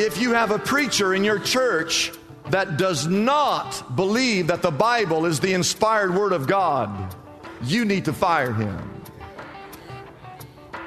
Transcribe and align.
If 0.00 0.20
you 0.20 0.32
have 0.32 0.52
a 0.52 0.60
preacher 0.60 1.12
in 1.12 1.24
your 1.24 1.40
church 1.40 2.12
that 2.50 2.76
does 2.76 3.08
not 3.08 3.96
believe 3.96 4.46
that 4.46 4.62
the 4.62 4.70
Bible 4.70 5.26
is 5.26 5.40
the 5.40 5.54
inspired 5.54 6.14
Word 6.14 6.32
of 6.32 6.46
God, 6.46 7.16
you 7.64 7.84
need 7.84 8.04
to 8.04 8.12
fire 8.12 8.52
him. 8.52 9.02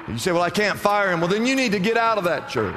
You 0.08 0.16
say, 0.16 0.32
Well, 0.32 0.40
I 0.40 0.48
can't 0.48 0.78
fire 0.78 1.12
him. 1.12 1.20
Well, 1.20 1.28
then 1.28 1.44
you 1.44 1.54
need 1.54 1.72
to 1.72 1.78
get 1.78 1.98
out 1.98 2.16
of 2.16 2.24
that 2.24 2.48
church. 2.48 2.74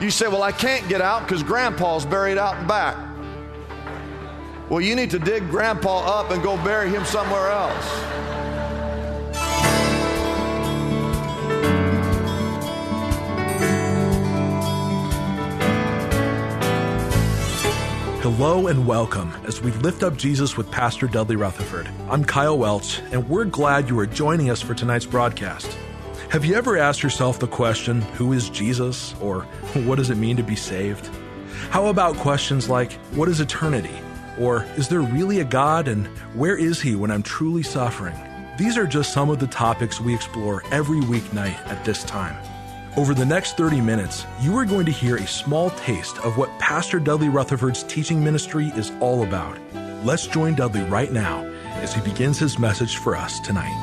You 0.00 0.10
say, 0.10 0.28
Well, 0.28 0.42
I 0.42 0.50
can't 0.50 0.88
get 0.88 1.02
out 1.02 1.24
because 1.28 1.42
grandpa's 1.42 2.06
buried 2.06 2.38
out 2.38 2.56
and 2.56 2.66
back. 2.66 2.96
Well, 4.70 4.80
you 4.80 4.96
need 4.96 5.10
to 5.10 5.18
dig 5.18 5.50
grandpa 5.50 6.20
up 6.20 6.30
and 6.30 6.42
go 6.42 6.56
bury 6.64 6.88
him 6.88 7.04
somewhere 7.04 7.50
else. 7.50 8.25
Hello 18.28 18.66
and 18.66 18.88
welcome 18.88 19.32
as 19.44 19.60
we 19.60 19.70
lift 19.70 20.02
up 20.02 20.16
Jesus 20.16 20.56
with 20.56 20.68
Pastor 20.68 21.06
Dudley 21.06 21.36
Rutherford. 21.36 21.88
I'm 22.10 22.24
Kyle 22.24 22.58
Welch, 22.58 22.98
and 23.12 23.28
we're 23.28 23.44
glad 23.44 23.88
you 23.88 23.96
are 24.00 24.04
joining 24.04 24.50
us 24.50 24.60
for 24.60 24.74
tonight's 24.74 25.06
broadcast. 25.06 25.78
Have 26.30 26.44
you 26.44 26.56
ever 26.56 26.76
asked 26.76 27.04
yourself 27.04 27.38
the 27.38 27.46
question, 27.46 28.00
Who 28.18 28.32
is 28.32 28.50
Jesus? 28.50 29.14
or 29.20 29.42
What 29.84 29.98
does 29.98 30.10
it 30.10 30.16
mean 30.16 30.36
to 30.38 30.42
be 30.42 30.56
saved? 30.56 31.08
How 31.70 31.86
about 31.86 32.16
questions 32.16 32.68
like, 32.68 32.94
What 33.14 33.28
is 33.28 33.38
eternity? 33.38 33.94
or 34.40 34.66
Is 34.76 34.88
there 34.88 35.02
really 35.02 35.38
a 35.38 35.44
God, 35.44 35.86
and 35.86 36.08
where 36.34 36.56
is 36.56 36.80
He 36.80 36.96
when 36.96 37.12
I'm 37.12 37.22
truly 37.22 37.62
suffering? 37.62 38.16
These 38.58 38.76
are 38.76 38.88
just 38.88 39.12
some 39.12 39.30
of 39.30 39.38
the 39.38 39.46
topics 39.46 40.00
we 40.00 40.12
explore 40.12 40.64
every 40.72 40.98
weeknight 40.98 41.64
at 41.68 41.84
this 41.84 42.02
time. 42.02 42.36
Over 42.96 43.12
the 43.12 43.26
next 43.26 43.58
30 43.58 43.82
minutes, 43.82 44.24
you 44.40 44.56
are 44.56 44.64
going 44.64 44.86
to 44.86 44.92
hear 44.92 45.16
a 45.16 45.26
small 45.26 45.68
taste 45.68 46.16
of 46.20 46.38
what 46.38 46.48
Pastor 46.58 46.98
Dudley 46.98 47.28
Rutherford's 47.28 47.82
teaching 47.82 48.24
ministry 48.24 48.68
is 48.68 48.90
all 49.00 49.22
about. 49.22 49.58
Let's 50.02 50.26
join 50.26 50.54
Dudley 50.54 50.80
right 50.84 51.12
now 51.12 51.44
as 51.74 51.92
he 51.92 52.00
begins 52.00 52.38
his 52.38 52.58
message 52.58 52.96
for 52.96 53.14
us 53.14 53.38
tonight. 53.40 53.76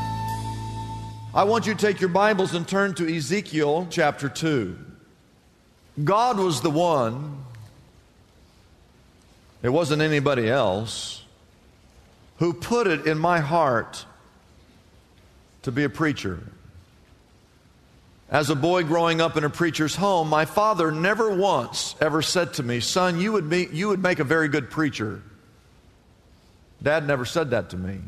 I 1.31 1.44
want 1.44 1.67
you 1.67 1.75
to 1.75 1.80
take 1.80 2.02
your 2.02 2.09
Bibles 2.09 2.55
and 2.55 2.67
turn 2.67 2.95
to 2.95 3.16
Ezekiel 3.16 3.86
chapter 3.92 4.30
2. 4.30 4.75
God 6.03 6.39
was 6.39 6.61
the 6.61 6.72
one, 6.72 7.38
it 9.61 9.70
wasn't 9.70 10.02
anybody 10.02 10.50
else, 10.50 11.23
who 12.38 12.52
put 12.52 12.88
it 12.88 13.05
in 13.05 13.20
my 13.20 13.42
heart 13.42 14.08
to 15.61 15.72
be 15.72 15.83
a 15.83 15.89
preacher. 15.89 16.42
As 18.34 18.50
a 18.50 18.56
boy 18.56 18.84
growing 18.84 19.22
up 19.22 19.38
in 19.38 19.44
a 19.44 19.50
preacher's 19.50 19.95
home, 19.95 20.28
my 20.28 20.45
father 20.45 20.92
never 20.92 21.30
once 21.30 21.95
ever 22.02 22.23
said 22.23 22.56
to 22.56 22.64
me, 22.64 22.80
Son, 22.80 23.20
you 23.20 23.31
would, 23.31 23.48
be, 23.48 23.70
you 23.72 23.89
would 23.89 24.02
make 24.02 24.17
a 24.17 24.23
very 24.23 24.48
good 24.48 24.72
preacher. 24.72 25.22
Dad 26.82 27.05
never 27.05 27.26
said 27.26 27.52
that 27.52 27.70
to 27.70 27.77
me. 27.77 27.99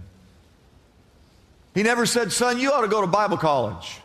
He 1.76 1.84
never 1.84 2.08
said, 2.08 2.32
Son, 2.32 2.60
you 2.60 2.72
ought 2.72 2.82
to 2.82 2.88
go 2.88 3.02
to 3.02 3.08
Bible 3.08 3.38
college, 3.38 4.00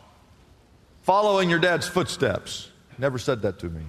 follow 1.05 1.39
in 1.39 1.49
your 1.49 1.59
dad's 1.59 1.89
footsteps. 1.89 2.69
Never 2.99 3.19
said 3.19 3.41
that 3.43 3.59
to 3.61 3.71
me. 3.71 3.83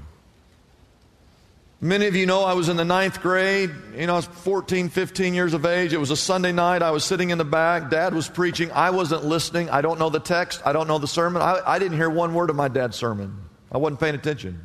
Many 1.84 2.06
of 2.06 2.16
you 2.16 2.28
know 2.28 2.44
I 2.44 2.54
was 2.54 2.70
in 2.70 2.78
the 2.78 2.86
ninth 2.86 3.24
grade. 3.24 3.72
You 3.98 4.06
know, 4.06 4.14
I 4.14 4.18
was 4.18 4.28
14, 4.28 4.90
15 4.90 5.34
years 5.34 5.56
of 5.56 5.66
age. 5.66 5.94
It 5.94 5.98
was 5.98 6.12
a 6.12 6.16
Sunday 6.16 6.52
night. 6.52 6.84
I 6.84 6.92
was 6.92 7.04
sitting 7.04 7.32
in 7.32 7.40
the 7.40 7.44
back. 7.44 7.90
Dad 7.90 8.14
was 8.14 8.30
preaching. 8.30 8.72
I 8.72 8.92
wasn't 8.92 9.26
listening. 9.26 9.68
I 9.72 9.82
don't 9.82 9.98
know 9.98 10.12
the 10.12 10.20
text. 10.20 10.62
I 10.64 10.74
don't 10.74 10.88
know 10.88 11.00
the 11.00 11.08
sermon. 11.08 11.42
I, 11.42 11.60
I 11.66 11.80
didn't 11.80 11.98
hear 11.98 12.10
one 12.10 12.36
word 12.36 12.52
of 12.52 12.56
my 12.56 12.68
dad's 12.68 12.98
sermon. 12.98 13.36
I 13.72 13.80
wasn't 13.80 14.00
paying 14.00 14.14
attention. 14.14 14.62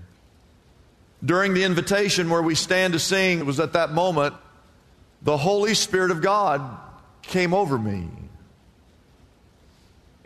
During 1.24 1.54
the 1.54 1.64
invitation 1.64 2.28
where 2.28 2.42
we 2.42 2.54
stand 2.54 2.92
to 2.92 2.98
sing, 2.98 3.38
it 3.38 3.46
was 3.46 3.60
at 3.60 3.72
that 3.72 3.92
moment 3.92 4.34
the 5.22 5.38
Holy 5.38 5.72
Spirit 5.72 6.10
of 6.10 6.20
God 6.20 6.60
came 7.22 7.54
over 7.54 7.78
me. 7.78 8.10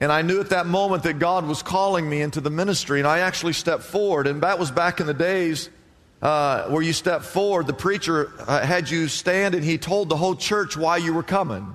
And 0.00 0.10
I 0.10 0.22
knew 0.22 0.40
at 0.40 0.50
that 0.50 0.66
moment 0.66 1.04
that 1.04 1.20
God 1.20 1.46
was 1.46 1.62
calling 1.62 2.08
me 2.08 2.20
into 2.20 2.40
the 2.40 2.50
ministry, 2.50 2.98
and 2.98 3.06
I 3.06 3.20
actually 3.20 3.52
stepped 3.52 3.84
forward. 3.84 4.26
And 4.26 4.42
that 4.42 4.58
was 4.58 4.72
back 4.72 4.98
in 4.98 5.06
the 5.06 5.14
days 5.14 5.70
uh, 6.22 6.68
where 6.68 6.82
you 6.82 6.92
stepped 6.92 7.24
forward. 7.24 7.66
The 7.66 7.72
preacher 7.72 8.32
uh, 8.40 8.64
had 8.64 8.90
you 8.90 9.08
stand, 9.08 9.54
and 9.54 9.64
he 9.64 9.78
told 9.78 10.08
the 10.08 10.16
whole 10.16 10.34
church 10.34 10.76
why 10.76 10.98
you 10.98 11.14
were 11.14 11.22
coming. 11.22 11.74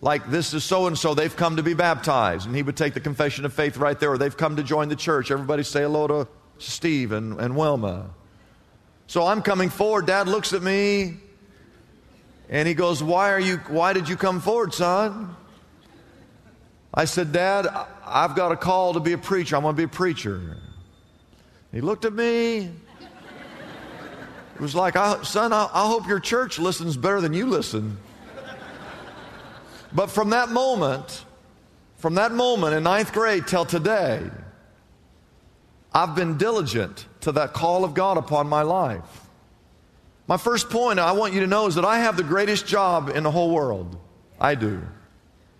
Like, 0.00 0.28
this 0.30 0.52
is 0.54 0.64
so 0.64 0.86
and 0.86 0.98
so, 0.98 1.14
they've 1.14 1.34
come 1.34 1.56
to 1.56 1.62
be 1.62 1.74
baptized. 1.74 2.46
And 2.46 2.54
he 2.54 2.62
would 2.62 2.76
take 2.76 2.94
the 2.94 3.00
confession 3.00 3.44
of 3.44 3.52
faith 3.52 3.76
right 3.76 3.98
there, 3.98 4.12
or 4.12 4.18
they've 4.18 4.36
come 4.36 4.56
to 4.56 4.62
join 4.62 4.88
the 4.88 4.96
church. 4.96 5.30
Everybody 5.30 5.62
say 5.62 5.82
hello 5.82 6.06
to 6.06 6.28
Steve 6.58 7.12
and, 7.12 7.40
and 7.40 7.56
Wilma. 7.56 8.10
So 9.06 9.26
I'm 9.26 9.40
coming 9.40 9.70
forward. 9.70 10.06
Dad 10.06 10.28
looks 10.28 10.52
at 10.52 10.62
me, 10.62 11.16
and 12.48 12.68
he 12.68 12.74
goes, 12.74 13.02
Why 13.02 13.30
are 13.30 13.40
you, 13.40 13.58
why 13.68 13.92
did 13.92 14.08
you 14.08 14.16
come 14.16 14.40
forward, 14.40 14.74
son? 14.74 15.34
I 16.92 17.04
said, 17.04 17.32
Dad, 17.32 17.66
I've 18.04 18.34
got 18.34 18.52
a 18.52 18.56
call 18.56 18.94
to 18.94 19.00
be 19.00 19.12
a 19.12 19.18
preacher. 19.18 19.56
I'm 19.56 19.62
gonna 19.62 19.76
be 19.76 19.84
a 19.84 19.88
preacher. 19.88 20.56
He 21.72 21.80
looked 21.80 22.04
at 22.04 22.12
me. 22.12 22.70
It 24.56 24.62
was 24.62 24.74
like, 24.74 24.96
I, 24.96 25.22
Son, 25.22 25.52
I, 25.52 25.68
I 25.70 25.86
hope 25.86 26.08
your 26.08 26.18
church 26.18 26.58
listens 26.58 26.96
better 26.96 27.20
than 27.20 27.34
you 27.34 27.44
listen. 27.44 27.98
But 29.92 30.06
from 30.10 30.30
that 30.30 30.48
moment, 30.48 31.26
from 31.98 32.14
that 32.14 32.32
moment 32.32 32.74
in 32.74 32.82
ninth 32.82 33.12
grade 33.12 33.46
till 33.46 33.66
today, 33.66 34.22
I've 35.92 36.14
been 36.14 36.38
diligent 36.38 37.04
to 37.20 37.32
that 37.32 37.52
call 37.52 37.84
of 37.84 37.92
God 37.92 38.16
upon 38.16 38.48
my 38.48 38.62
life. 38.62 39.26
My 40.26 40.38
first 40.38 40.70
point 40.70 40.98
I 40.98 41.12
want 41.12 41.34
you 41.34 41.40
to 41.40 41.46
know 41.46 41.66
is 41.66 41.74
that 41.74 41.84
I 41.84 41.98
have 41.98 42.16
the 42.16 42.24
greatest 42.24 42.66
job 42.66 43.10
in 43.10 43.24
the 43.24 43.30
whole 43.30 43.50
world. 43.50 43.98
I 44.40 44.54
do. 44.54 44.80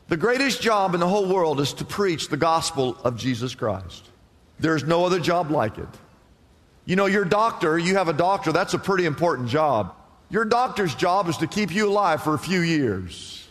The 0.09 0.17
greatest 0.17 0.63
job 0.63 0.95
in 0.95 1.01
the 1.01 1.09
whole 1.09 1.29
world 1.29 1.61
is 1.61 1.75
to 1.75 1.85
preach 1.85 2.29
the 2.29 2.39
gospel 2.39 2.97
of 3.05 3.19
Jesus 3.19 3.55
Christ. 3.55 4.09
There's 4.59 4.85
no 4.85 5.05
other 5.05 5.21
job 5.21 5.51
like 5.51 5.77
it. 5.77 5.89
You 6.87 6.95
know, 6.95 7.07
your 7.07 7.25
doctor, 7.25 7.77
you 7.77 7.97
have 7.97 8.09
a 8.09 8.13
doctor, 8.13 8.53
that's 8.53 8.73
a 8.73 8.79
pretty 8.79 9.05
important 9.05 9.49
job. 9.49 9.93
Your 10.31 10.45
doctor's 10.45 10.95
job 10.95 11.29
is 11.29 11.37
to 11.39 11.49
keep 11.49 11.75
you 11.75 11.89
alive 11.89 12.23
for 12.23 12.35
a 12.35 12.39
few 12.39 12.61
years. 12.61 13.47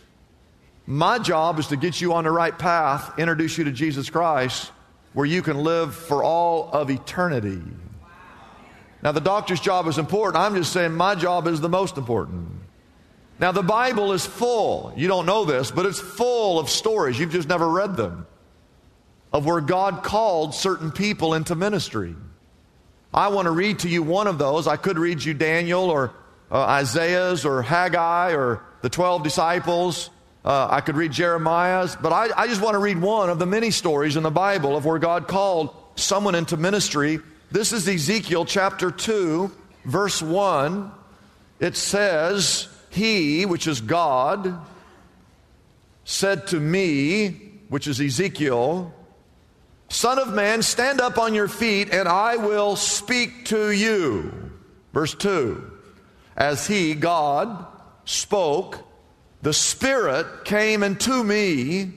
My 0.86 1.18
job 1.18 1.58
is 1.58 1.66
to 1.68 1.76
get 1.76 2.00
you 2.00 2.14
on 2.14 2.24
the 2.24 2.30
right 2.30 2.58
path, 2.58 3.18
introduce 3.18 3.58
you 3.58 3.64
to 3.64 3.72
Jesus 3.72 4.08
Christ, 4.08 4.72
where 5.12 5.26
you 5.26 5.42
can 5.42 5.58
live 5.58 5.94
for 5.94 6.24
all 6.24 6.70
of 6.70 6.90
eternity. 6.90 7.60
Now, 9.02 9.12
the 9.12 9.20
doctor's 9.20 9.60
job 9.60 9.86
is 9.86 9.98
important. 9.98 10.42
I'm 10.42 10.54
just 10.54 10.72
saying 10.72 10.92
my 10.92 11.14
job 11.14 11.46
is 11.46 11.60
the 11.60 11.68
most 11.68 11.98
important. 11.98 12.48
Now, 13.38 13.52
the 13.52 13.62
Bible 13.62 14.12
is 14.12 14.24
full. 14.24 14.94
You 14.96 15.08
don't 15.08 15.26
know 15.26 15.44
this, 15.44 15.70
but 15.70 15.84
it's 15.84 16.00
full 16.00 16.58
of 16.58 16.70
stories. 16.70 17.18
You've 17.18 17.32
just 17.32 17.48
never 17.48 17.68
read 17.68 17.96
them 17.96 18.26
of 19.30 19.44
where 19.44 19.60
God 19.60 20.02
called 20.02 20.54
certain 20.54 20.90
people 20.90 21.34
into 21.34 21.54
ministry. 21.54 22.16
I 23.16 23.28
want 23.28 23.46
to 23.46 23.50
read 23.50 23.78
to 23.78 23.88
you 23.88 24.02
one 24.02 24.26
of 24.26 24.36
those. 24.36 24.66
I 24.66 24.76
could 24.76 24.98
read 24.98 25.24
you 25.24 25.32
Daniel 25.32 25.84
or 25.84 26.12
uh, 26.52 26.60
Isaiah's 26.60 27.46
or 27.46 27.62
Haggai 27.62 28.34
or 28.34 28.62
the 28.82 28.90
12 28.90 29.22
disciples. 29.22 30.10
Uh, 30.44 30.68
I 30.70 30.82
could 30.82 30.96
read 30.96 31.12
Jeremiah's, 31.12 31.96
but 31.96 32.12
I, 32.12 32.28
I 32.36 32.46
just 32.46 32.60
want 32.60 32.74
to 32.74 32.78
read 32.78 33.00
one 33.00 33.30
of 33.30 33.38
the 33.38 33.46
many 33.46 33.70
stories 33.70 34.16
in 34.16 34.22
the 34.22 34.30
Bible 34.30 34.76
of 34.76 34.84
where 34.84 34.98
God 34.98 35.28
called 35.28 35.74
someone 35.96 36.34
into 36.34 36.58
ministry. 36.58 37.20
This 37.50 37.72
is 37.72 37.88
Ezekiel 37.88 38.44
chapter 38.44 38.90
2, 38.90 39.50
verse 39.86 40.20
1. 40.20 40.92
It 41.58 41.74
says, 41.74 42.68
he, 42.90 43.46
which 43.46 43.66
is 43.66 43.80
God, 43.80 44.60
said 46.04 46.48
to 46.48 46.60
me, 46.60 47.28
which 47.70 47.88
is 47.88 47.98
Ezekiel, 47.98 48.92
Son 49.88 50.18
of 50.18 50.32
man, 50.34 50.62
stand 50.62 51.00
up 51.00 51.18
on 51.18 51.34
your 51.34 51.48
feet, 51.48 51.90
and 51.90 52.08
I 52.08 52.36
will 52.36 52.76
speak 52.76 53.46
to 53.46 53.70
you. 53.70 54.52
Verse 54.92 55.14
2 55.14 55.72
As 56.36 56.66
he, 56.66 56.94
God, 56.94 57.66
spoke, 58.04 58.78
the 59.42 59.52
Spirit 59.52 60.44
came 60.44 60.82
into 60.82 61.22
me, 61.22 61.92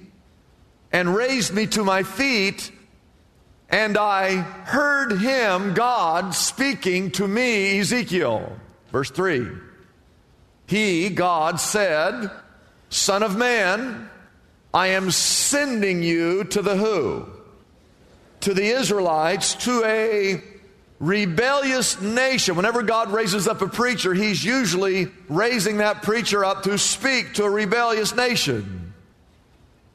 and 0.91 1.15
raised 1.15 1.53
me 1.53 1.65
to 1.67 1.83
my 1.83 2.03
feet, 2.03 2.71
and 3.69 3.97
I 3.97 4.37
heard 4.37 5.19
him, 5.19 5.73
God, 5.73 6.33
speaking 6.33 7.11
to 7.11 7.27
me, 7.27 7.79
Ezekiel. 7.79 8.57
Verse 8.91 9.11
3. 9.11 9.47
He, 10.65 11.09
God, 11.09 11.59
said, 11.59 12.29
Son 12.89 13.23
of 13.23 13.37
man, 13.37 14.09
I 14.73 14.87
am 14.87 15.11
sending 15.11 16.03
you 16.03 16.43
to 16.45 16.61
the 16.61 16.75
who? 16.75 17.27
To 18.41 18.53
the 18.53 18.65
Israelites, 18.65 19.55
to 19.65 19.83
a 19.85 20.41
rebellious 20.99 22.01
nation. 22.01 22.55
Whenever 22.55 22.83
God 22.83 23.11
raises 23.11 23.47
up 23.47 23.61
a 23.61 23.67
preacher, 23.67 24.13
he's 24.13 24.43
usually 24.43 25.07
raising 25.27 25.77
that 25.77 26.03
preacher 26.03 26.43
up 26.43 26.63
to 26.63 26.77
speak 26.77 27.35
to 27.35 27.43
a 27.43 27.49
rebellious 27.49 28.15
nation 28.15 28.93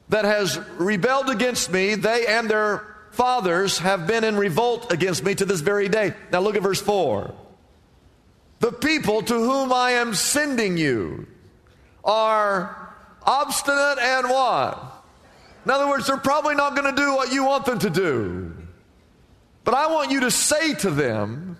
that 0.09 0.25
has 0.25 0.59
rebelled 0.77 1.29
against 1.29 1.71
me. 1.71 1.95
They 1.95 2.25
and 2.27 2.49
their 2.49 2.95
fathers 3.11 3.79
have 3.79 4.07
been 4.07 4.23
in 4.23 4.35
revolt 4.35 4.91
against 4.91 5.23
me 5.23 5.35
to 5.35 5.45
this 5.45 5.61
very 5.61 5.89
day. 5.89 6.13
Now 6.31 6.41
look 6.41 6.55
at 6.55 6.63
verse 6.63 6.81
4. 6.81 7.33
The 8.59 8.71
people 8.71 9.21
to 9.21 9.33
whom 9.33 9.71
I 9.71 9.91
am 9.91 10.13
sending 10.13 10.77
you 10.77 11.27
are 12.03 12.93
obstinate 13.23 13.99
and 13.99 14.29
what? 14.29 14.94
In 15.65 15.71
other 15.71 15.87
words, 15.87 16.07
they're 16.07 16.17
probably 16.17 16.55
not 16.55 16.75
going 16.75 16.95
to 16.95 17.01
do 17.01 17.15
what 17.15 17.33
you 17.33 17.43
want 17.43 17.65
them 17.65 17.79
to 17.79 17.89
do. 17.89 18.55
But 19.63 19.73
I 19.73 19.87
want 19.87 20.11
you 20.11 20.21
to 20.21 20.31
say 20.31 20.75
to 20.75 20.91
them, 20.91 21.57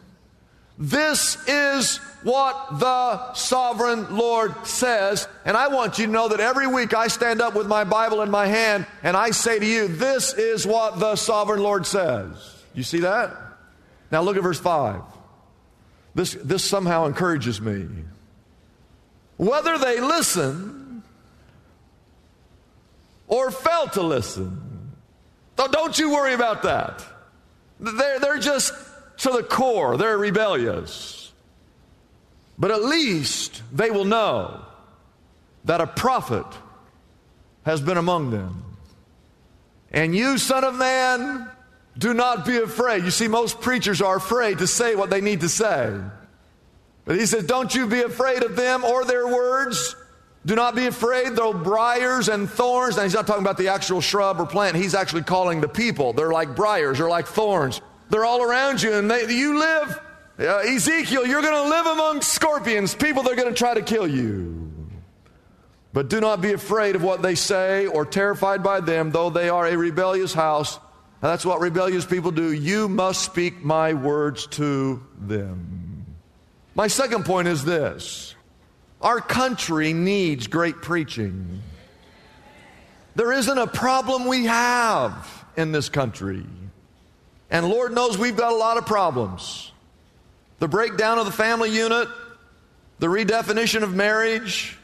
This 0.77 1.37
is 1.47 1.97
what 2.21 2.79
the 2.79 3.33
sovereign 3.33 4.15
Lord 4.15 4.67
says. 4.67 5.27
And 5.43 5.57
I 5.57 5.69
want 5.69 5.97
you 5.97 6.05
to 6.05 6.11
know 6.11 6.27
that 6.27 6.39
every 6.39 6.67
week 6.67 6.93
I 6.93 7.07
stand 7.07 7.41
up 7.41 7.55
with 7.55 7.65
my 7.65 7.83
Bible 7.83 8.21
in 8.21 8.29
my 8.29 8.45
hand 8.45 8.85
and 9.01 9.17
I 9.17 9.31
say 9.31 9.57
to 9.57 9.65
you, 9.65 9.87
This 9.87 10.33
is 10.33 10.67
what 10.67 10.99
the 10.99 11.15
sovereign 11.15 11.61
Lord 11.61 11.87
says. 11.87 12.63
You 12.75 12.83
see 12.83 12.99
that? 12.99 13.35
Now 14.11 14.21
look 14.21 14.37
at 14.37 14.43
verse 14.43 14.59
5. 14.59 15.01
This, 16.13 16.33
this 16.33 16.63
somehow 16.63 17.07
encourages 17.07 17.59
me. 17.59 17.87
Whether 19.37 19.79
they 19.79 19.99
listen 19.99 20.84
or 23.27 23.51
fail 23.51 23.87
to 23.89 24.01
listen, 24.01 24.91
don't 25.55 25.97
you 25.97 26.11
worry 26.11 26.33
about 26.33 26.63
that. 26.63 27.03
They're, 27.79 28.19
they're 28.19 28.39
just 28.39 28.73
to 29.17 29.29
the 29.29 29.43
core, 29.43 29.97
they're 29.97 30.17
rebellious. 30.17 31.31
But 32.57 32.71
at 32.71 32.83
least 32.83 33.61
they 33.73 33.91
will 33.91 34.05
know 34.05 34.65
that 35.65 35.81
a 35.81 35.87
prophet 35.87 36.45
has 37.65 37.81
been 37.81 37.97
among 37.97 38.31
them. 38.31 38.63
And 39.91 40.15
you, 40.15 40.37
Son 40.37 40.63
of 40.63 40.75
Man, 40.75 41.49
do 41.97 42.13
not 42.13 42.45
be 42.45 42.57
afraid. 42.57 43.03
You 43.03 43.11
see, 43.11 43.27
most 43.27 43.61
preachers 43.61 44.01
are 44.01 44.17
afraid 44.17 44.59
to 44.59 44.67
say 44.67 44.95
what 44.95 45.09
they 45.09 45.21
need 45.21 45.41
to 45.41 45.49
say. 45.49 45.99
But 47.05 47.17
he 47.17 47.25
says, 47.25 47.45
Don't 47.45 47.73
you 47.73 47.87
be 47.87 48.01
afraid 48.01 48.43
of 48.43 48.55
them 48.55 48.83
or 48.83 49.05
their 49.05 49.27
words. 49.27 49.95
Do 50.45 50.53
not 50.53 50.75
be 50.75 50.85
afraid, 50.85 51.35
though 51.35 51.53
briars 51.53 52.29
and 52.29 52.47
thorns. 52.47 52.97
Now, 52.97 53.03
he's 53.03 53.15
not 53.15 53.25
talking 53.25 53.43
about 53.43 53.57
the 53.57 53.69
actual 53.69 53.99
shrub 53.99 54.39
or 54.39 54.45
plant. 54.45 54.75
He's 54.75 54.93
actually 54.93 55.23
calling 55.23 55.59
the 55.59 55.67
people. 55.67 56.13
They're 56.13 56.31
like 56.31 56.55
briars, 56.55 56.99
they're 56.99 57.09
like 57.09 57.25
thorns. 57.25 57.81
They're 58.09 58.25
all 58.25 58.43
around 58.43 58.83
you, 58.83 58.93
and 58.93 59.09
they, 59.09 59.33
you 59.33 59.59
live. 59.59 59.99
Uh, 60.37 60.57
Ezekiel, 60.57 61.25
you're 61.25 61.41
going 61.41 61.53
to 61.53 61.69
live 61.69 61.85
among 61.87 62.21
scorpions, 62.21 62.93
people 62.93 63.23
that 63.23 63.31
are 63.31 63.35
going 63.35 63.47
to 63.47 63.57
try 63.57 63.73
to 63.73 63.81
kill 63.81 64.07
you. 64.07 64.71
But 65.93 66.09
do 66.09 66.19
not 66.19 66.41
be 66.41 66.51
afraid 66.51 66.95
of 66.95 67.01
what 67.01 67.21
they 67.21 67.35
say 67.35 67.87
or 67.87 68.05
terrified 68.05 68.61
by 68.61 68.81
them, 68.81 69.11
though 69.11 69.29
they 69.29 69.49
are 69.49 69.65
a 69.65 69.77
rebellious 69.77 70.33
house. 70.33 70.75
And 70.75 71.31
that's 71.31 71.45
what 71.45 71.61
rebellious 71.61 72.05
people 72.05 72.31
do. 72.31 72.51
You 72.51 72.89
must 72.89 73.23
speak 73.23 73.63
my 73.63 73.93
words 73.93 74.45
to 74.47 75.01
them. 75.17 76.05
My 76.75 76.87
second 76.87 77.23
point 77.23 77.47
is 77.47 77.63
this 77.63 78.34
our 79.05 79.21
country 79.21 79.93
needs 79.93 80.47
great 80.47 80.81
preaching. 80.81 81.61
There 83.15 83.31
isn't 83.31 83.57
a 83.57 83.67
problem 83.67 84.25
we 84.25 84.45
have 84.45 85.45
in 85.55 85.71
this 85.71 85.89
country. 85.89 86.43
And 87.51 87.69
Lord 87.69 87.93
knows 87.93 88.17
we've 88.17 88.35
got 88.35 88.51
a 88.51 88.55
lot 88.55 88.77
of 88.77 88.87
problems. 88.87 89.71
The 90.57 90.67
breakdown 90.67 91.19
of 91.19 91.25
the 91.25 91.31
family 91.31 91.69
unit, 91.69 92.07
the 92.97 93.05
redefinition 93.05 93.83
of 93.83 93.93
marriage, 93.93 94.75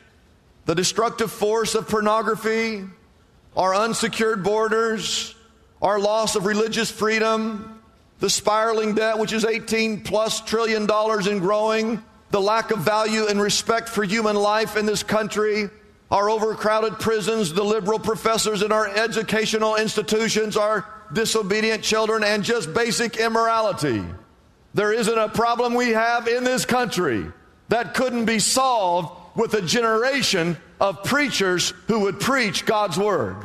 the 0.65 0.75
destructive 0.75 1.31
force 1.31 1.73
of 1.73 1.89
pornography, 1.89 2.85
our 3.57 3.73
unsecured 3.73 4.43
borders, 4.43 5.33
our 5.81 5.99
loss 5.99 6.35
of 6.35 6.45
religious 6.45 6.91
freedom, 6.91 7.81
the 8.19 8.29
spiraling 8.29 8.93
debt, 8.93 9.17
which 9.17 9.33
is 9.33 9.45
18 9.45 10.01
plus 10.01 10.41
trillion 10.41 10.85
dollars 10.85 11.25
and 11.25 11.41
growing, 11.41 12.03
the 12.31 12.41
lack 12.41 12.71
of 12.71 12.79
value 12.79 13.27
and 13.27 13.39
respect 13.41 13.89
for 13.89 14.03
human 14.03 14.35
life 14.35 14.75
in 14.77 14.85
this 14.85 15.03
country, 15.03 15.69
our 16.09 16.29
overcrowded 16.29 16.99
prisons, 16.99 17.53
the 17.53 17.63
liberal 17.63 17.99
professors 17.99 18.61
in 18.61 18.71
our 18.71 18.87
educational 18.87 19.75
institutions, 19.75 20.57
our 20.57 20.85
disobedient 21.13 21.83
children, 21.83 22.23
and 22.23 22.43
just 22.43 22.73
basic 22.73 23.17
immorality. 23.17 24.03
There 24.73 24.93
isn't 24.93 25.17
a 25.17 25.29
problem 25.29 25.73
we 25.73 25.89
have 25.89 26.27
in 26.27 26.43
this 26.43 26.65
country 26.65 27.25
that 27.67 27.93
couldn't 27.93 28.25
be 28.25 28.39
solved 28.39 29.09
with 29.35 29.53
a 29.53 29.61
generation 29.61 30.57
of 30.79 31.03
preachers 31.03 31.73
who 31.87 32.01
would 32.01 32.19
preach 32.19 32.65
God's 32.65 32.97
Word. 32.97 33.37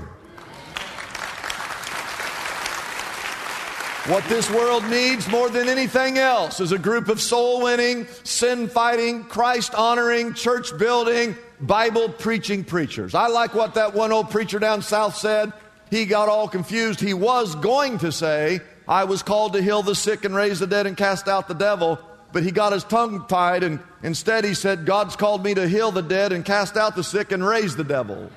What 4.09 4.23
this 4.29 4.49
world 4.53 4.85
needs 4.85 5.27
more 5.27 5.51
than 5.51 5.69
anything 5.69 6.17
else 6.17 6.61
is 6.61 6.71
a 6.71 6.79
group 6.79 7.09
of 7.09 7.21
soul 7.21 7.65
winning, 7.65 8.07
sin 8.23 8.69
fighting, 8.69 9.25
Christ 9.25 9.75
honoring, 9.75 10.33
church 10.33 10.79
building, 10.79 11.35
Bible 11.61 12.11
preaching 12.11 12.63
preachers. 12.63 13.17
I 13.17 13.27
like 13.27 13.53
what 13.53 13.75
that 13.75 13.95
one 13.95 14.13
old 14.13 14.31
preacher 14.31 14.61
down 14.61 14.83
south 14.83 15.17
said. 15.17 15.53
He 15.91 16.07
got 16.07 16.29
all 16.29 16.47
confused. 16.47 17.01
He 17.01 17.15
was 17.15 17.57
going 17.57 17.99
to 17.99 18.13
say, 18.13 18.61
I 18.87 19.03
was 19.03 19.25
called 19.25 19.55
to 19.55 19.63
heal 19.63 19.83
the 19.83 19.97
sick 19.97 20.25
and 20.25 20.37
raise 20.37 20.61
the 20.61 20.69
dead 20.69 20.87
and 20.87 20.97
cast 20.97 21.27
out 21.27 21.49
the 21.49 21.55
devil. 21.55 21.99
But 22.33 22.45
he 22.45 22.53
got 22.53 22.73
his 22.73 22.85
tongue 22.85 23.27
tied, 23.27 23.65
and 23.65 23.81
instead 24.05 24.45
he 24.45 24.55
said, 24.55 24.87
God's 24.87 25.17
called 25.17 25.43
me 25.43 25.53
to 25.55 25.67
heal 25.67 25.91
the 25.91 26.03
dead 26.03 26.31
and 26.31 26.45
cast 26.45 26.77
out 26.77 26.95
the 26.95 27.03
sick 27.03 27.33
and 27.33 27.45
raise 27.45 27.75
the 27.75 27.83
devil. 27.83 28.31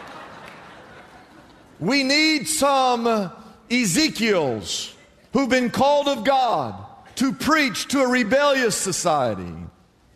we 1.80 2.02
need 2.02 2.48
some 2.48 3.30
Ezekiels 3.72 4.94
who've 5.32 5.48
been 5.48 5.70
called 5.70 6.08
of 6.08 6.24
God 6.24 6.74
to 7.16 7.32
preach 7.32 7.88
to 7.88 8.00
a 8.00 8.08
rebellious 8.08 8.76
society. 8.76 9.54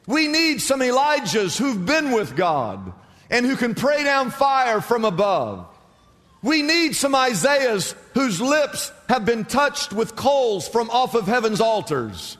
We 0.07 0.29
need 0.29 0.61
some 0.61 0.81
Elijahs 0.81 1.59
who've 1.59 1.85
been 1.85 2.13
with 2.13 2.37
God 2.37 2.93
and 3.31 3.45
who 3.45 3.57
can 3.57 3.75
pray 3.75 4.05
down 4.05 4.31
fire 4.31 4.81
from 4.81 5.05
above. 5.05 5.67
We 6.43 6.63
need 6.63 6.95
some 6.95 7.15
Isaiahs 7.15 7.95
whose 8.15 8.41
lips 8.41 8.93
have 9.09 9.25
been 9.25 9.45
touched 9.45 9.93
with 9.93 10.15
coals 10.15 10.69
from 10.69 10.91
off 10.91 11.15
of 11.15 11.27
heaven's 11.27 11.61
altars. 11.61 12.37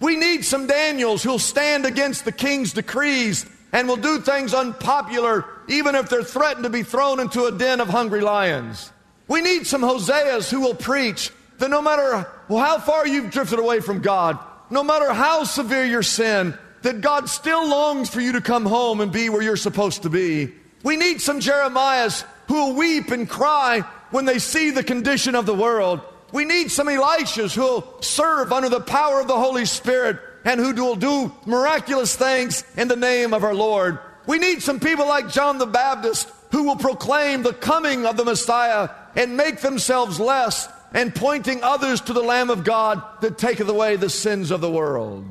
We 0.00 0.16
need 0.16 0.44
some 0.44 0.66
Daniels 0.66 1.22
who'll 1.22 1.38
stand 1.38 1.84
against 1.84 2.24
the 2.24 2.32
king's 2.32 2.72
decrees 2.72 3.44
and 3.72 3.86
will 3.86 3.96
do 3.96 4.20
things 4.20 4.54
unpopular 4.54 5.44
even 5.68 5.94
if 5.94 6.08
they're 6.08 6.24
threatened 6.24 6.64
to 6.64 6.70
be 6.70 6.82
thrown 6.82 7.20
into 7.20 7.44
a 7.44 7.52
den 7.52 7.80
of 7.80 7.88
hungry 7.88 8.22
lions. 8.22 8.90
We 9.30 9.42
need 9.42 9.64
some 9.64 9.82
Hoseas 9.82 10.50
who 10.50 10.60
will 10.60 10.74
preach 10.74 11.30
that 11.58 11.70
no 11.70 11.80
matter 11.80 12.26
how 12.48 12.80
far 12.80 13.06
you've 13.06 13.30
drifted 13.30 13.60
away 13.60 13.78
from 13.78 14.00
God, 14.00 14.36
no 14.70 14.82
matter 14.82 15.12
how 15.12 15.44
severe 15.44 15.84
your 15.84 16.02
sin, 16.02 16.58
that 16.82 17.00
God 17.00 17.28
still 17.28 17.68
longs 17.68 18.10
for 18.10 18.20
you 18.20 18.32
to 18.32 18.40
come 18.40 18.66
home 18.66 19.00
and 19.00 19.12
be 19.12 19.28
where 19.28 19.40
you're 19.40 19.56
supposed 19.56 20.02
to 20.02 20.10
be. 20.10 20.52
We 20.82 20.96
need 20.96 21.20
some 21.20 21.38
Jeremiahs 21.38 22.24
who 22.48 22.54
will 22.54 22.74
weep 22.74 23.12
and 23.12 23.28
cry 23.30 23.82
when 24.10 24.24
they 24.24 24.40
see 24.40 24.72
the 24.72 24.82
condition 24.82 25.36
of 25.36 25.46
the 25.46 25.54
world. 25.54 26.00
We 26.32 26.44
need 26.44 26.72
some 26.72 26.88
Elishas 26.88 27.54
who 27.54 27.62
will 27.62 28.02
serve 28.02 28.52
under 28.52 28.68
the 28.68 28.80
power 28.80 29.20
of 29.20 29.28
the 29.28 29.38
Holy 29.38 29.64
Spirit 29.64 30.18
and 30.44 30.58
who 30.58 30.74
will 30.74 30.96
do 30.96 31.32
miraculous 31.46 32.16
things 32.16 32.64
in 32.76 32.88
the 32.88 32.96
name 32.96 33.32
of 33.32 33.44
our 33.44 33.54
Lord. 33.54 34.00
We 34.26 34.38
need 34.40 34.60
some 34.60 34.80
people 34.80 35.06
like 35.06 35.28
John 35.28 35.58
the 35.58 35.66
Baptist 35.66 36.28
who 36.50 36.64
will 36.64 36.76
proclaim 36.76 37.44
the 37.44 37.52
coming 37.52 38.06
of 38.06 38.16
the 38.16 38.24
Messiah 38.24 38.88
and 39.14 39.36
make 39.36 39.60
themselves 39.60 40.20
less 40.20 40.68
and 40.92 41.14
pointing 41.14 41.62
others 41.62 42.00
to 42.02 42.12
the 42.12 42.22
Lamb 42.22 42.50
of 42.50 42.64
God 42.64 43.02
that 43.20 43.38
taketh 43.38 43.68
away 43.68 43.96
the 43.96 44.10
sins 44.10 44.50
of 44.50 44.60
the 44.60 44.70
world. 44.70 45.24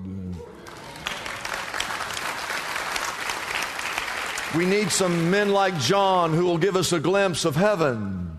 We 4.56 4.66
need 4.66 4.90
some 4.92 5.30
men 5.30 5.52
like 5.52 5.78
John 5.80 6.34
who 6.34 6.46
will 6.46 6.58
give 6.58 6.76
us 6.76 6.92
a 6.92 7.00
glimpse 7.00 7.46
of 7.46 7.56
heaven 7.56 8.32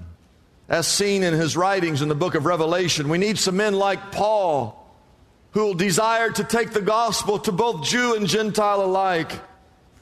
as 0.69 0.87
seen 0.89 1.23
in 1.23 1.35
his 1.35 1.57
writings 1.57 2.03
in 2.03 2.09
the 2.09 2.15
book 2.15 2.35
of 2.35 2.47
Revelation. 2.47 3.09
We 3.09 3.19
need 3.19 3.39
some 3.39 3.57
men 3.57 3.75
like 3.75 4.13
Paul 4.13 4.77
who 5.53 5.65
will 5.65 5.75
desire 5.75 6.31
to 6.31 6.45
take 6.45 6.71
the 6.73 6.81
gospel 6.81 7.39
to 7.41 7.53
both 7.53 7.85
Jew 7.85 8.17
and 8.17 8.27
Gentile 8.27 8.85
alike. 8.85 9.33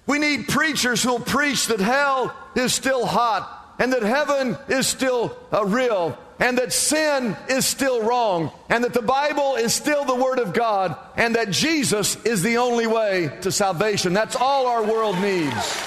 We 0.06 0.18
need 0.18 0.48
preachers 0.48 1.02
who'll 1.02 1.20
preach 1.20 1.66
that 1.66 1.80
hell 1.80 2.34
is 2.54 2.72
still 2.72 3.04
hot 3.04 3.57
and 3.78 3.92
that 3.92 4.02
heaven 4.02 4.56
is 4.68 4.86
still 4.86 5.36
uh, 5.52 5.64
real, 5.64 6.18
and 6.38 6.58
that 6.58 6.72
sin 6.72 7.36
is 7.48 7.66
still 7.66 8.02
wrong, 8.02 8.50
and 8.68 8.84
that 8.84 8.92
the 8.92 9.02
Bible 9.02 9.54
is 9.56 9.74
still 9.74 10.04
the 10.04 10.14
Word 10.14 10.38
of 10.38 10.52
God, 10.52 10.96
and 11.16 11.34
that 11.36 11.50
Jesus 11.50 12.16
is 12.24 12.42
the 12.42 12.56
only 12.56 12.86
way 12.86 13.30
to 13.42 13.52
salvation. 13.52 14.12
That's 14.12 14.36
all 14.36 14.66
our 14.66 14.82
world 14.82 15.18
needs. 15.20 15.84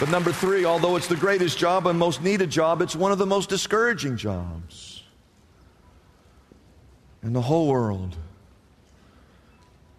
But 0.00 0.10
number 0.10 0.30
three, 0.30 0.64
although 0.64 0.94
it's 0.94 1.08
the 1.08 1.16
greatest 1.16 1.58
job 1.58 1.86
and 1.88 1.98
most 1.98 2.22
needed 2.22 2.50
job, 2.50 2.82
it's 2.82 2.94
one 2.94 3.10
of 3.10 3.18
the 3.18 3.26
most 3.26 3.48
discouraging 3.48 4.16
jobs 4.16 5.02
in 7.22 7.32
the 7.32 7.42
whole 7.42 7.66
world. 7.66 8.16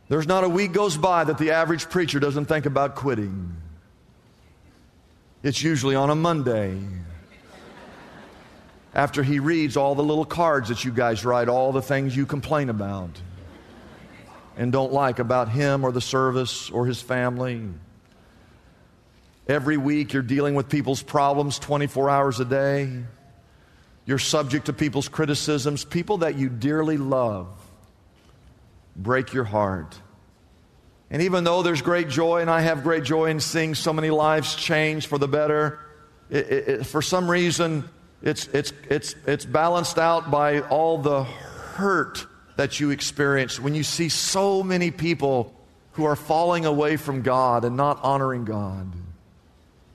There's 0.08 0.26
not 0.26 0.44
a 0.44 0.50
week 0.50 0.72
goes 0.72 0.96
by 0.96 1.26
that 1.26 1.38
the 1.38 1.52
average 1.52 1.90
preacher 1.90 2.20
doesn't 2.20 2.46
think 2.46 2.66
about 2.66 2.96
quitting. 2.96 3.59
It's 5.42 5.64
usually 5.64 5.96
on 5.96 6.10
a 6.10 6.16
Monday. 6.16 6.78
After 8.94 9.24
he 9.24 9.40
reads 9.40 9.78
all 9.78 9.96
the 9.96 10.04
little 10.04 10.26
cards 10.26 10.70
that 10.70 10.84
you 10.84 10.92
guys 10.92 11.24
write, 11.24 11.48
all 11.48 11.72
the 11.72 11.82
things 11.82 12.16
you 12.16 12.26
complain 12.26 12.70
about 12.70 13.10
and 14.58 14.74
don't 14.74 14.92
like 14.92 15.20
about 15.20 15.48
him 15.48 15.86
or 15.86 15.92
the 15.94 16.02
service 16.02 16.70
or 16.70 16.86
his 16.86 17.02
family. 17.02 17.66
Every 19.48 19.78
week 19.78 20.12
you're 20.12 20.22
dealing 20.22 20.56
with 20.56 20.68
people's 20.68 21.02
problems 21.02 21.58
24 21.60 22.10
hours 22.10 22.40
a 22.42 22.46
day. 22.46 23.04
You're 24.06 24.20
subject 24.20 24.66
to 24.66 24.74
people's 24.74 25.08
criticisms. 25.08 25.86
People 25.86 26.18
that 26.18 26.36
you 26.36 26.50
dearly 26.50 26.98
love 26.98 27.48
break 28.98 29.32
your 29.32 29.46
heart. 29.46 29.98
And 31.12 31.24
even 31.24 31.44
though 31.44 31.64
there's 31.64 31.82
great 31.82 32.10
joy, 32.10 32.42
and 32.42 32.50
I 32.50 32.62
have 32.62 32.84
great 32.84 33.04
joy 33.04 33.26
in 33.26 33.40
seeing 33.40 33.74
so 33.74 33.92
many 33.92 34.10
lives 34.10 34.56
change 34.56 35.08
for 35.08 35.18
the 35.18 35.28
better, 35.28 35.80
it, 36.30 36.52
it, 36.52 36.68
it, 36.68 36.86
for 36.86 37.02
some 37.02 37.30
reason, 37.30 37.90
it's, 38.22 38.48
it's, 38.48 38.74
it's, 38.90 39.16
it's 39.26 39.46
balanced 39.46 39.98
out 39.98 40.30
by 40.30 40.62
all 40.62 41.00
the 41.00 41.24
hurt 41.24 42.28
that 42.58 42.80
you 42.80 42.92
experience 42.92 43.60
when 43.60 43.74
you 43.74 43.84
see 43.84 44.10
so 44.10 44.62
many 44.62 44.92
people 44.92 45.54
who 45.94 46.06
are 46.06 46.16
falling 46.16 46.66
away 46.66 46.98
from 46.98 47.22
God 47.22 47.66
and 47.66 47.76
not 47.76 48.00
honoring 48.04 48.46
God. 48.46 48.92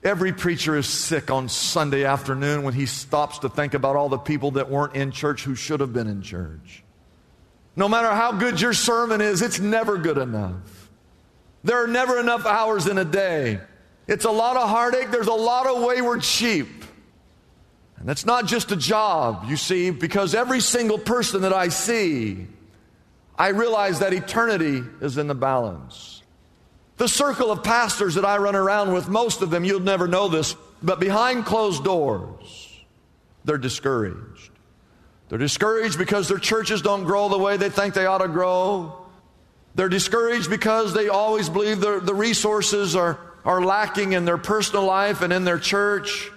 Every 0.03 0.33
preacher 0.33 0.75
is 0.75 0.87
sick 0.87 1.31
on 1.31 1.49
Sunday 1.49 2.03
afternoon 2.03 2.63
when 2.63 2.73
he 2.73 2.85
stops 2.85 3.39
to 3.39 3.49
think 3.49 3.73
about 3.73 3.95
all 3.95 4.09
the 4.09 4.17
people 4.17 4.51
that 4.51 4.69
weren't 4.69 4.95
in 4.95 5.11
church 5.11 5.43
who 5.43 5.55
should 5.55 5.79
have 5.79 5.93
been 5.93 6.07
in 6.07 6.21
church. 6.21 6.83
No 7.75 7.89
matter 7.89 8.09
how 8.09 8.33
good 8.33 8.61
your 8.61 8.73
sermon 8.73 9.21
is, 9.21 9.41
it's 9.41 9.59
never 9.59 9.97
good 9.97 10.17
enough. 10.17 10.84
There 11.65 11.83
are 11.83 11.87
never 11.87 12.19
enough 12.19 12.45
hours 12.45 12.85
in 12.85 12.99
a 12.99 13.03
day. 13.03 13.59
It's 14.07 14.23
a 14.23 14.31
lot 14.31 14.55
of 14.55 14.69
heartache, 14.69 15.09
there's 15.09 15.27
a 15.27 15.33
lot 15.33 15.65
of 15.65 15.81
wayward 15.81 16.23
sheep. 16.23 16.67
And 17.97 18.07
that's 18.07 18.23
not 18.23 18.45
just 18.45 18.71
a 18.71 18.75
job, 18.75 19.45
you 19.47 19.57
see, 19.57 19.89
because 19.89 20.35
every 20.35 20.59
single 20.59 20.99
person 20.99 21.41
that 21.41 21.53
I 21.53 21.69
see, 21.69 22.45
I 23.35 23.47
realize 23.47 23.97
that 23.99 24.13
eternity 24.13 24.83
is 25.01 25.17
in 25.17 25.25
the 25.25 25.33
balance. 25.33 26.21
The 26.97 27.07
circle 27.07 27.51
of 27.51 27.63
pastors 27.63 28.13
that 28.13 28.25
I 28.25 28.37
run 28.37 28.55
around 28.55 28.93
with, 28.93 29.09
most 29.09 29.41
of 29.41 29.49
them, 29.49 29.65
you'll 29.65 29.79
never 29.79 30.07
know 30.07 30.27
this, 30.27 30.55
but 30.83 30.99
behind 30.99 31.47
closed 31.47 31.83
doors, 31.83 32.79
they're 33.43 33.57
discouraged. 33.57 34.51
They're 35.29 35.39
discouraged 35.39 35.97
because 35.97 36.27
their 36.27 36.37
churches 36.37 36.83
don't 36.83 37.05
grow 37.05 37.27
the 37.27 37.39
way 37.39 37.57
they 37.57 37.71
think 37.71 37.95
they 37.95 38.05
ought 38.05 38.19
to 38.19 38.27
grow. 38.27 39.04
They're 39.75 39.89
discouraged 39.89 40.49
because 40.49 40.93
they 40.93 41.09
always 41.09 41.49
believe 41.49 41.79
the, 41.79 41.99
the 41.99 42.13
resources 42.13 42.95
are, 42.95 43.19
are 43.43 43.61
lacking 43.61 44.13
in 44.13 44.25
their 44.25 44.37
personal 44.37 44.85
life 44.85 45.21
and 45.21 45.31
in 45.31 45.43
their 45.43 45.59
church. 45.59 46.31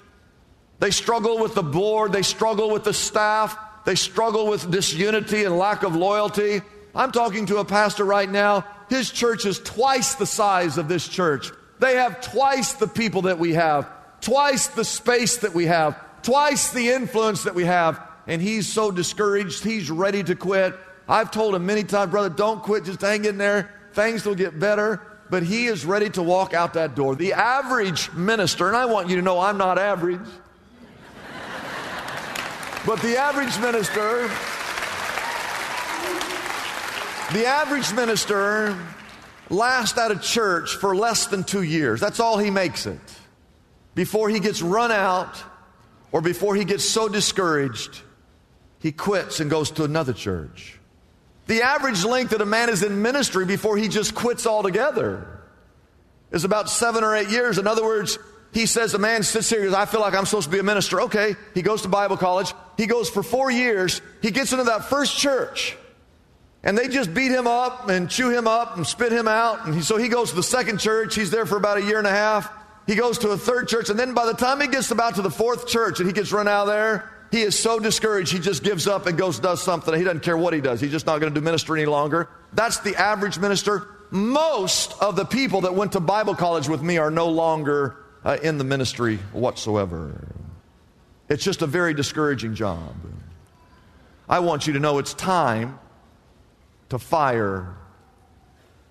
They 0.81 0.91
struggle 0.91 1.39
with 1.39 1.55
the 1.55 1.63
board, 1.63 2.13
they 2.13 2.23
struggle 2.23 2.71
with 2.71 2.85
the 2.85 2.95
staff, 2.95 3.57
they 3.85 3.95
struggle 3.95 4.49
with 4.49 4.71
disunity 4.71 5.45
and 5.45 5.57
lack 5.57 5.83
of 5.83 5.97
loyalty. 5.97 6.61
I'm 6.95 7.13
talking 7.13 7.47
to 7.47 7.59
a 7.59 7.65
pastor 7.65 8.05
right 8.05 8.29
now 8.29 8.65
his 8.89 9.11
church 9.11 9.45
is 9.45 9.59
twice 9.59 10.15
the 10.15 10.27
size 10.27 10.79
of 10.79 10.89
this 10.89 11.07
church. 11.09 11.51
They 11.79 11.97
have 11.97 12.21
twice 12.21 12.73
the 12.73 12.87
people 12.87 13.23
that 13.23 13.39
we 13.39 13.55
have, 13.55 13.89
twice 14.21 14.69
the 14.69 14.85
space 14.85 15.39
that 15.39 15.55
we 15.55 15.67
have, 15.67 15.97
twice 16.23 16.73
the 16.73 16.91
influence 16.91 17.45
that 17.45 17.55
we 17.55 17.65
have. 17.65 18.01
And 18.27 18.43
he's 18.43 18.67
so 18.67 18.91
discouraged, 18.91 19.63
he's 19.63 19.91
ready 19.91 20.23
to 20.25 20.35
quit. 20.35 20.75
I've 21.09 21.31
told 21.31 21.55
him 21.55 21.65
many 21.65 21.85
times, 21.85 22.11
brother, 22.11 22.29
don't 22.29 22.63
quit, 22.63 22.85
just 22.85 23.01
hang 23.01 23.25
in 23.25 23.39
there. 23.39 23.75
Things 23.93 24.27
will 24.27 24.35
get 24.35 24.59
better. 24.59 25.01
But 25.31 25.43
he 25.43 25.67
is 25.67 25.85
ready 25.85 26.11
to 26.11 26.23
walk 26.23 26.55
out 26.55 26.75
that 26.75 26.95
door. 26.95 27.15
The 27.15 27.35
average 27.35 28.13
minister, 28.13 28.69
and 28.69 28.77
I 28.77 28.87
want 28.87 29.09
you 29.09 29.17
to 29.17 29.23
know 29.23 29.41
I'm 29.41 29.59
not 29.59 29.79
average, 29.79 30.21
but 32.87 33.01
the 33.01 33.19
average 33.19 33.59
minister 33.61 34.29
the 37.33 37.45
average 37.45 37.93
minister 37.93 38.75
lasts 39.51 39.99
at 39.99 40.11
a 40.11 40.19
church 40.19 40.77
for 40.77 40.97
less 40.97 41.27
than 41.27 41.45
two 41.45 41.61
years. 41.61 42.01
That's 42.01 42.21
all 42.21 42.39
he 42.39 42.51
makes 42.51 42.87
it. 42.87 43.01
Before 43.95 44.31
he 44.31 44.41
gets 44.41 44.63
run 44.63 44.91
out 44.91 45.37
or 46.11 46.23
before 46.23 46.55
he 46.55 46.65
gets 46.65 46.89
so 46.89 47.07
discouraged, 47.07 48.01
he 48.79 48.93
quits 48.93 49.41
and 49.41 49.51
goes 49.51 49.71
to 49.73 49.85
another 49.85 50.15
church. 50.15 50.78
The 51.49 51.63
average 51.63 52.05
length 52.05 52.31
that 52.31 52.43
a 52.43 52.47
man 52.47 52.69
is 52.69 52.83
in 52.83 53.01
ministry 53.01 53.47
before 53.47 53.79
he 53.79 53.89
just 53.89 54.15
quits 54.15 54.47
altogether 54.47 55.41
is 56.31 56.45
about 56.45 56.69
seven 56.69 57.03
or 57.03 57.17
eight 57.17 57.31
years. 57.31 57.57
In 57.57 57.67
other 57.67 57.83
words, 57.83 58.19
he 58.53 58.67
says, 58.67 58.93
a 58.93 58.99
man 58.99 59.23
sits 59.23 59.49
here, 59.49 59.65
goes, 59.65 59.73
I 59.73 59.87
feel 59.87 60.03
like 60.03 60.15
I'm 60.15 60.27
supposed 60.27 60.45
to 60.45 60.53
be 60.53 60.59
a 60.59 60.63
minister. 60.63 61.01
Okay. 61.03 61.37
He 61.55 61.63
goes 61.63 61.83
to 61.83 61.89
Bible 61.89 62.19
college. 62.19 62.53
He 62.77 62.87
goes 62.87 63.09
for 63.09 63.23
four 63.23 63.51
years. 63.51 64.03
He 64.21 64.31
gets 64.31 64.53
into 64.53 64.65
that 64.65 64.85
first 64.85 65.17
church. 65.17 65.75
And 66.63 66.77
they 66.77 66.87
just 66.89 67.15
beat 67.15 67.31
him 67.31 67.47
up 67.47 67.89
and 67.89 68.11
chew 68.11 68.29
him 68.29 68.47
up 68.47 68.77
and 68.77 68.87
spit 68.87 69.11
him 69.11 69.27
out. 69.27 69.65
And 69.65 69.75
he, 69.75 69.81
so 69.81 69.97
he 69.97 70.09
goes 70.09 70.31
to 70.31 70.37
the 70.37 70.43
second 70.43 70.81
church. 70.81 71.15
He's 71.15 71.31
there 71.31 71.47
for 71.47 71.57
about 71.57 71.79
a 71.79 71.83
year 71.83 71.97
and 71.97 72.07
a 72.07 72.11
half. 72.11 72.53
He 72.87 72.95
goes 72.95 73.17
to 73.19 73.31
a 73.31 73.39
third 73.39 73.69
church. 73.69 73.89
And 73.89 73.99
then 73.99 74.13
by 74.13 74.27
the 74.27 74.35
time 74.35 74.61
he 74.61 74.67
gets 74.67 74.91
about 74.91 75.15
to 75.15 75.23
the 75.23 75.31
fourth 75.31 75.67
church 75.67 75.99
and 75.99 76.07
he 76.07 76.13
gets 76.13 76.31
run 76.31 76.47
out 76.47 76.69
of 76.69 76.75
there, 76.75 77.11
he 77.31 77.43
is 77.43 77.59
so 77.59 77.79
discouraged 77.79 78.33
he 78.33 78.39
just 78.39 78.63
gives 78.63 78.87
up 78.87 79.07
and 79.07 79.19
goes 79.19 79.39
does 79.39 79.63
something. 79.63 79.95
He 79.95 80.05
doesn't 80.05 80.23
care 80.23 80.37
what 80.37 80.55
he 80.55 80.61
does. 80.61 80.81
He's 80.81 80.91
just 80.91 81.07
not 81.07 81.21
going 81.21 81.33
to 81.33 81.41
do 81.41 81.45
ministry 81.45 81.83
any 81.83 81.91
longer. 81.91 82.29
That's 82.53 82.79
the 82.81 82.97
average 82.97 83.39
minister. 83.39 83.89
Most 84.11 84.95
of 85.03 85.17
the 85.17 85.27
people 85.27 85.63
that 85.63 85.75
went 85.75 85.93
to 85.93 86.01
Bible 86.01 86.35
college 86.35 86.69
with 86.69 86.83
me 86.83 86.97
are 86.97 87.11
no 87.11 87.29
longer 87.29 87.97
uh, 88.25 88.39
in 88.43 88.57
the 88.57 88.65
ministry 88.65 89.19
whatsoever. 89.33 90.27
It's 91.29 91.45
just 91.45 91.61
a 91.61 91.67
very 91.67 91.93
discouraging 91.93 92.55
job. 92.55 92.95
I 94.29 94.39
want 94.41 94.67
you 94.67 94.73
to 94.75 94.81
know 94.81 94.99
it's 94.99 95.15
time 95.15 95.79
to 96.89 96.99
fire 96.99 97.77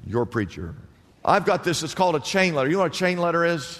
your 0.05 0.25
preacher. 0.25 0.75
I've 1.25 1.45
got 1.45 1.63
this, 1.63 1.81
it's 1.81 1.95
called 1.95 2.15
a 2.15 2.19
chain 2.19 2.53
letter. 2.53 2.69
You 2.69 2.77
know 2.77 2.83
what 2.83 2.95
a 2.95 2.97
chain 2.97 3.17
letter 3.17 3.43
is? 3.43 3.79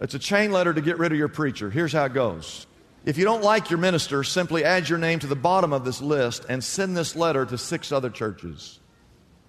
It's 0.00 0.14
a 0.14 0.18
chain 0.18 0.50
letter 0.50 0.72
to 0.72 0.80
get 0.80 0.98
rid 0.98 1.12
of 1.12 1.18
your 1.18 1.28
preacher. 1.28 1.70
Here's 1.70 1.92
how 1.92 2.04
it 2.06 2.14
goes. 2.14 2.66
If 3.04 3.18
you 3.18 3.24
don't 3.24 3.42
like 3.42 3.68
your 3.68 3.78
minister, 3.78 4.24
simply 4.24 4.64
add 4.64 4.88
your 4.88 4.98
name 4.98 5.18
to 5.18 5.26
the 5.26 5.36
bottom 5.36 5.74
of 5.74 5.84
this 5.84 6.00
list 6.00 6.46
and 6.48 6.64
send 6.64 6.96
this 6.96 7.14
letter 7.14 7.44
to 7.44 7.58
six 7.58 7.92
other 7.92 8.08
churches. 8.08 8.80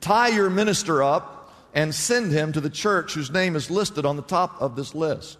Tie 0.01 0.27
your 0.29 0.49
minister 0.49 1.01
up 1.01 1.53
and 1.73 1.95
send 1.95 2.31
him 2.31 2.51
to 2.51 2.59
the 2.59 2.69
church 2.69 3.13
whose 3.13 3.31
name 3.31 3.55
is 3.55 3.71
listed 3.71 4.05
on 4.05 4.17
the 4.17 4.21
top 4.21 4.61
of 4.61 4.75
this 4.75 4.93
list. 4.93 5.37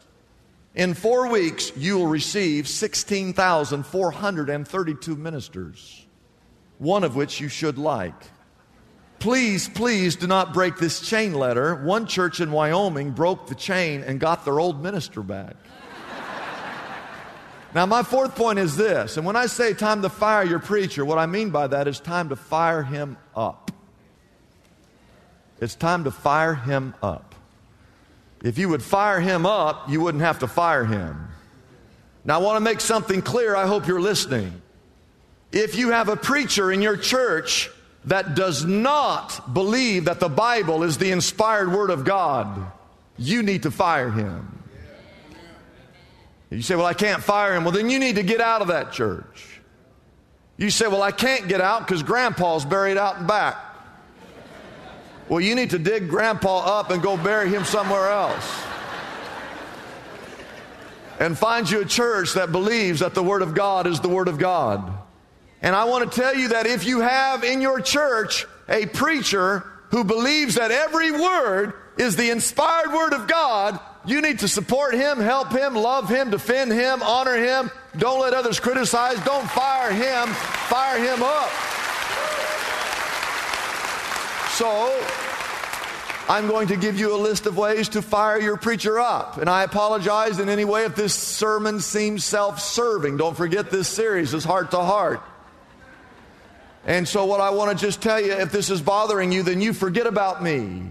In 0.76 0.94
four 0.94 1.30
weeks, 1.30 1.74
you 1.76 1.98
will 1.98 2.08
receive 2.08 2.70
16,432 2.70 5.16
ministers, 5.16 6.06
one 6.78 7.04
of 7.04 7.16
which 7.16 7.42
you 7.42 7.50
should 7.50 7.78
like. 7.78 8.14
Please, 9.20 9.70
please 9.70 10.16
do 10.16 10.26
not 10.28 10.54
break 10.54 10.78
this 10.78 11.02
chain 11.02 11.34
letter. 11.34 11.76
One 11.76 12.06
church 12.06 12.42
in 12.42 12.52
Wyoming 12.52 13.12
broke 13.12 13.48
the 13.48 13.56
chain 13.56 14.04
and 14.04 14.20
got 14.20 14.46
their 14.46 14.60
old 14.60 14.84
minister 14.84 15.22
back. 15.22 15.56
Now, 17.76 17.86
my 17.86 18.04
fourth 18.04 18.36
point 18.36 18.58
is 18.58 18.78
this, 18.78 19.18
and 19.18 19.26
when 19.26 19.36
I 19.36 19.48
say 19.48 19.74
time 19.74 20.02
to 20.04 20.10
fire 20.10 20.46
your 20.46 20.60
preacher, 20.60 21.04
what 21.04 21.18
I 21.18 21.26
mean 21.26 21.50
by 21.50 21.68
that 21.68 21.90
is 21.90 22.00
time 22.00 22.30
to 22.30 22.38
fire 22.38 22.84
him 22.84 23.18
up. 23.36 23.70
It's 25.60 25.76
time 25.76 26.06
to 26.06 26.12
fire 26.12 26.56
him 26.56 26.96
up. 27.04 27.36
If 28.42 28.58
you 28.58 28.70
would 28.70 28.82
fire 28.82 29.20
him 29.20 29.46
up, 29.46 29.90
you 29.90 30.00
wouldn't 30.00 30.24
have 30.24 30.40
to 30.40 30.48
fire 30.48 30.86
him. 30.86 31.28
Now, 32.24 32.40
I 32.40 32.44
want 32.44 32.56
to 32.56 32.62
make 32.62 32.80
something 32.80 33.22
clear. 33.22 33.58
I 33.58 33.68
hope 33.68 33.88
you're 33.88 34.00
listening. 34.00 34.62
If 35.52 35.76
you 35.76 35.92
have 35.92 36.08
a 36.08 36.16
preacher 36.16 36.72
in 36.72 36.82
your 36.82 36.96
church 36.96 37.70
that 38.06 38.36
does 38.36 38.64
not 38.64 39.54
believe 39.54 40.06
that 40.06 40.22
the 40.22 40.30
Bible 40.30 40.84
is 40.84 40.98
the 40.98 41.12
inspired 41.12 41.74
Word 41.74 41.90
of 41.90 42.06
God, 42.06 42.72
you 43.18 43.44
need 43.44 43.64
to 43.64 43.72
fire 43.72 44.12
him. 44.12 44.55
You 46.56 46.62
say, 46.62 46.76
Well, 46.76 46.86
I 46.86 46.94
can't 46.94 47.22
fire 47.22 47.54
him. 47.54 47.64
Well, 47.66 47.74
then 47.74 47.90
you 47.90 48.00
need 48.00 48.16
to 48.16 48.24
get 48.24 48.40
out 48.40 48.62
of 48.62 48.70
that 48.70 48.94
church. 48.94 49.60
You 50.58 50.70
say, 50.70 50.88
Well, 50.88 51.02
I 51.02 51.12
can't 51.12 51.48
get 51.48 51.60
out 51.60 51.86
because 51.86 52.02
grandpa's 52.02 52.64
buried 52.64 52.98
out 52.98 53.18
in 53.20 53.28
back. 53.28 53.58
Well, 55.28 55.42
you 55.42 55.56
need 55.56 55.72
to 55.72 55.80
dig 55.80 56.08
grandpa 56.08 56.80
up 56.80 56.92
and 56.92 57.02
go 57.02 57.18
bury 57.18 57.50
him 57.50 57.66
somewhere 57.66 58.10
else. 58.10 58.64
and 61.20 61.38
find 61.38 61.70
you 61.70 61.82
a 61.82 61.86
church 61.86 62.34
that 62.34 62.52
believes 62.52 63.00
that 63.00 63.14
the 63.14 63.24
Word 63.24 63.42
of 63.42 63.54
God 63.54 63.88
is 63.88 64.00
the 64.00 64.10
Word 64.10 64.28
of 64.28 64.38
God. 64.38 64.94
And 65.62 65.76
I 65.76 65.86
want 65.86 66.10
to 66.10 66.22
tell 66.22 66.36
you 66.36 66.50
that 66.50 66.68
if 66.68 66.86
you 66.86 67.02
have 67.02 67.44
in 67.44 67.60
your 67.60 67.82
church 67.82 68.46
a 68.70 68.86
preacher 68.86 69.66
who 69.90 70.04
believes 70.04 70.56
that 70.56 70.72
every 70.72 71.12
word 71.12 71.74
is 71.98 72.16
the 72.16 72.30
inspired 72.30 72.94
Word 72.94 73.14
of 73.14 73.28
God, 73.28 73.80
you 74.08 74.22
need 74.22 74.40
to 74.40 74.48
support 74.48 74.94
him, 74.94 75.20
help 75.20 75.52
him, 75.52 75.76
love 75.76 76.10
him, 76.10 76.30
defend 76.30 76.72
him, 76.72 77.02
honor 77.02 77.36
him. 77.36 77.72
Don't 77.98 78.22
let 78.22 78.34
others 78.34 78.60
criticize. 78.60 79.20
Don't 79.24 79.50
fire 79.50 79.92
him, 79.92 80.28
fire 80.68 80.98
him 81.00 81.24
up. 81.24 81.50
So, 84.52 85.04
I'm 86.28 86.48
going 86.48 86.70
to 86.70 86.78
give 86.78 87.00
you 87.00 87.16
a 87.16 87.18
list 87.18 87.46
of 87.46 87.58
ways 87.58 87.90
to 87.90 88.02
fire 88.02 88.40
your 88.40 88.58
preacher 88.58 89.00
up. 89.00 89.38
And 89.38 89.50
I 89.50 89.64
apologize 89.64 90.40
in 90.40 90.50
any 90.50 90.66
way 90.66 90.86
if 90.86 90.96
this 90.96 91.14
sermon 91.14 91.80
seems 91.80 92.24
self 92.24 92.60
serving. 92.60 93.18
Don't 93.18 93.36
forget 93.36 93.70
this 93.70 93.88
series 93.88 94.34
is 94.34 94.44
heart 94.44 94.72
to 94.72 94.78
heart. 94.78 95.22
And 96.86 97.08
so, 97.08 97.26
what 97.26 97.42
I 97.42 97.50
want 97.50 97.78
to 97.78 97.86
just 97.86 98.02
tell 98.02 98.20
you 98.20 98.32
if 98.34 98.52
this 98.52 98.70
is 98.70 98.82
bothering 98.82 99.32
you, 99.32 99.44
then 99.44 99.62
you 99.62 99.74
forget 99.74 100.08
about 100.08 100.42
me. 100.42 100.84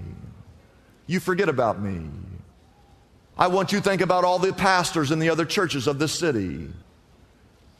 You 1.06 1.20
forget 1.20 1.48
about 1.48 1.80
me. 1.80 2.08
I 3.36 3.48
want 3.48 3.72
you 3.72 3.78
to 3.78 3.84
think 3.84 4.00
about 4.00 4.24
all 4.24 4.38
the 4.38 4.52
pastors 4.52 5.10
in 5.10 5.18
the 5.18 5.30
other 5.30 5.44
churches 5.44 5.86
of 5.86 5.98
this 5.98 6.12
city. 6.12 6.68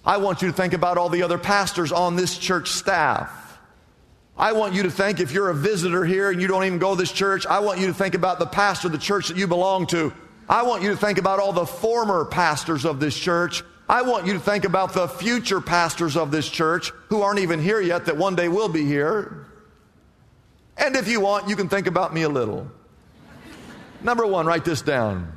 I 0.05 0.17
want 0.17 0.43
you 0.43 0.49
to 0.49 0.55
think 0.55 0.75
about 0.75 0.99
all 0.99 1.09
the 1.09 1.23
other 1.23 1.39
pastors 1.39 1.93
on 1.93 2.17
this 2.17 2.37
church 2.37 2.69
staff. 2.71 3.59
I 4.37 4.53
want 4.53 4.75
you 4.75 4.83
to 4.83 4.91
think 4.91 5.21
if 5.21 5.31
you're 5.31 5.49
a 5.49 5.55
visitor 5.55 6.05
here 6.05 6.31
and 6.31 6.43
you 6.43 6.49
don't 6.49 6.65
even 6.65 6.81
go 6.81 6.95
to 6.95 7.01
this 7.01 7.13
church, 7.13 7.47
I 7.47 7.61
want 7.61 7.79
you 7.79 7.87
to 7.87 7.95
think 7.95 8.15
about 8.15 8.41
the 8.41 8.47
pastor 8.47 8.89
of 8.89 8.93
the 8.93 8.99
church 8.99 9.29
that 9.29 9.37
you 9.37 9.47
belong 9.47 9.87
to. 9.89 10.13
I 10.49 10.65
want 10.65 10.83
you 10.83 10.91
to 10.91 10.97
think 10.97 11.19
about 11.19 11.39
all 11.39 11.53
the 11.53 11.65
former 11.65 12.25
pastors 12.25 12.85
of 12.85 12.99
this 12.99 13.17
church. 13.17 13.63
I 13.89 14.03
want 14.03 14.27
you 14.27 14.33
to 14.33 14.41
think 14.41 14.65
about 14.65 14.93
the 14.93 15.07
future 15.07 15.61
pastors 15.61 16.17
of 16.17 16.31
this 16.31 16.49
church 16.49 16.91
who 17.09 17.23
aren't 17.23 17.39
even 17.39 17.61
here 17.61 17.81
yet 17.81 18.07
that 18.07 18.17
one 18.17 18.35
day 18.35 18.49
will 18.49 18.69
be 18.69 18.85
here. 18.85 19.47
And 20.77 20.97
if 20.97 21.07
you 21.07 21.21
want, 21.21 21.49
you 21.49 21.55
can 21.55 21.69
think 21.69 21.87
about 21.87 22.13
me 22.13 22.23
a 22.23 22.29
little. 22.29 22.71
Number 24.03 24.27
one, 24.27 24.47
write 24.47 24.65
this 24.65 24.83
down. 24.83 25.34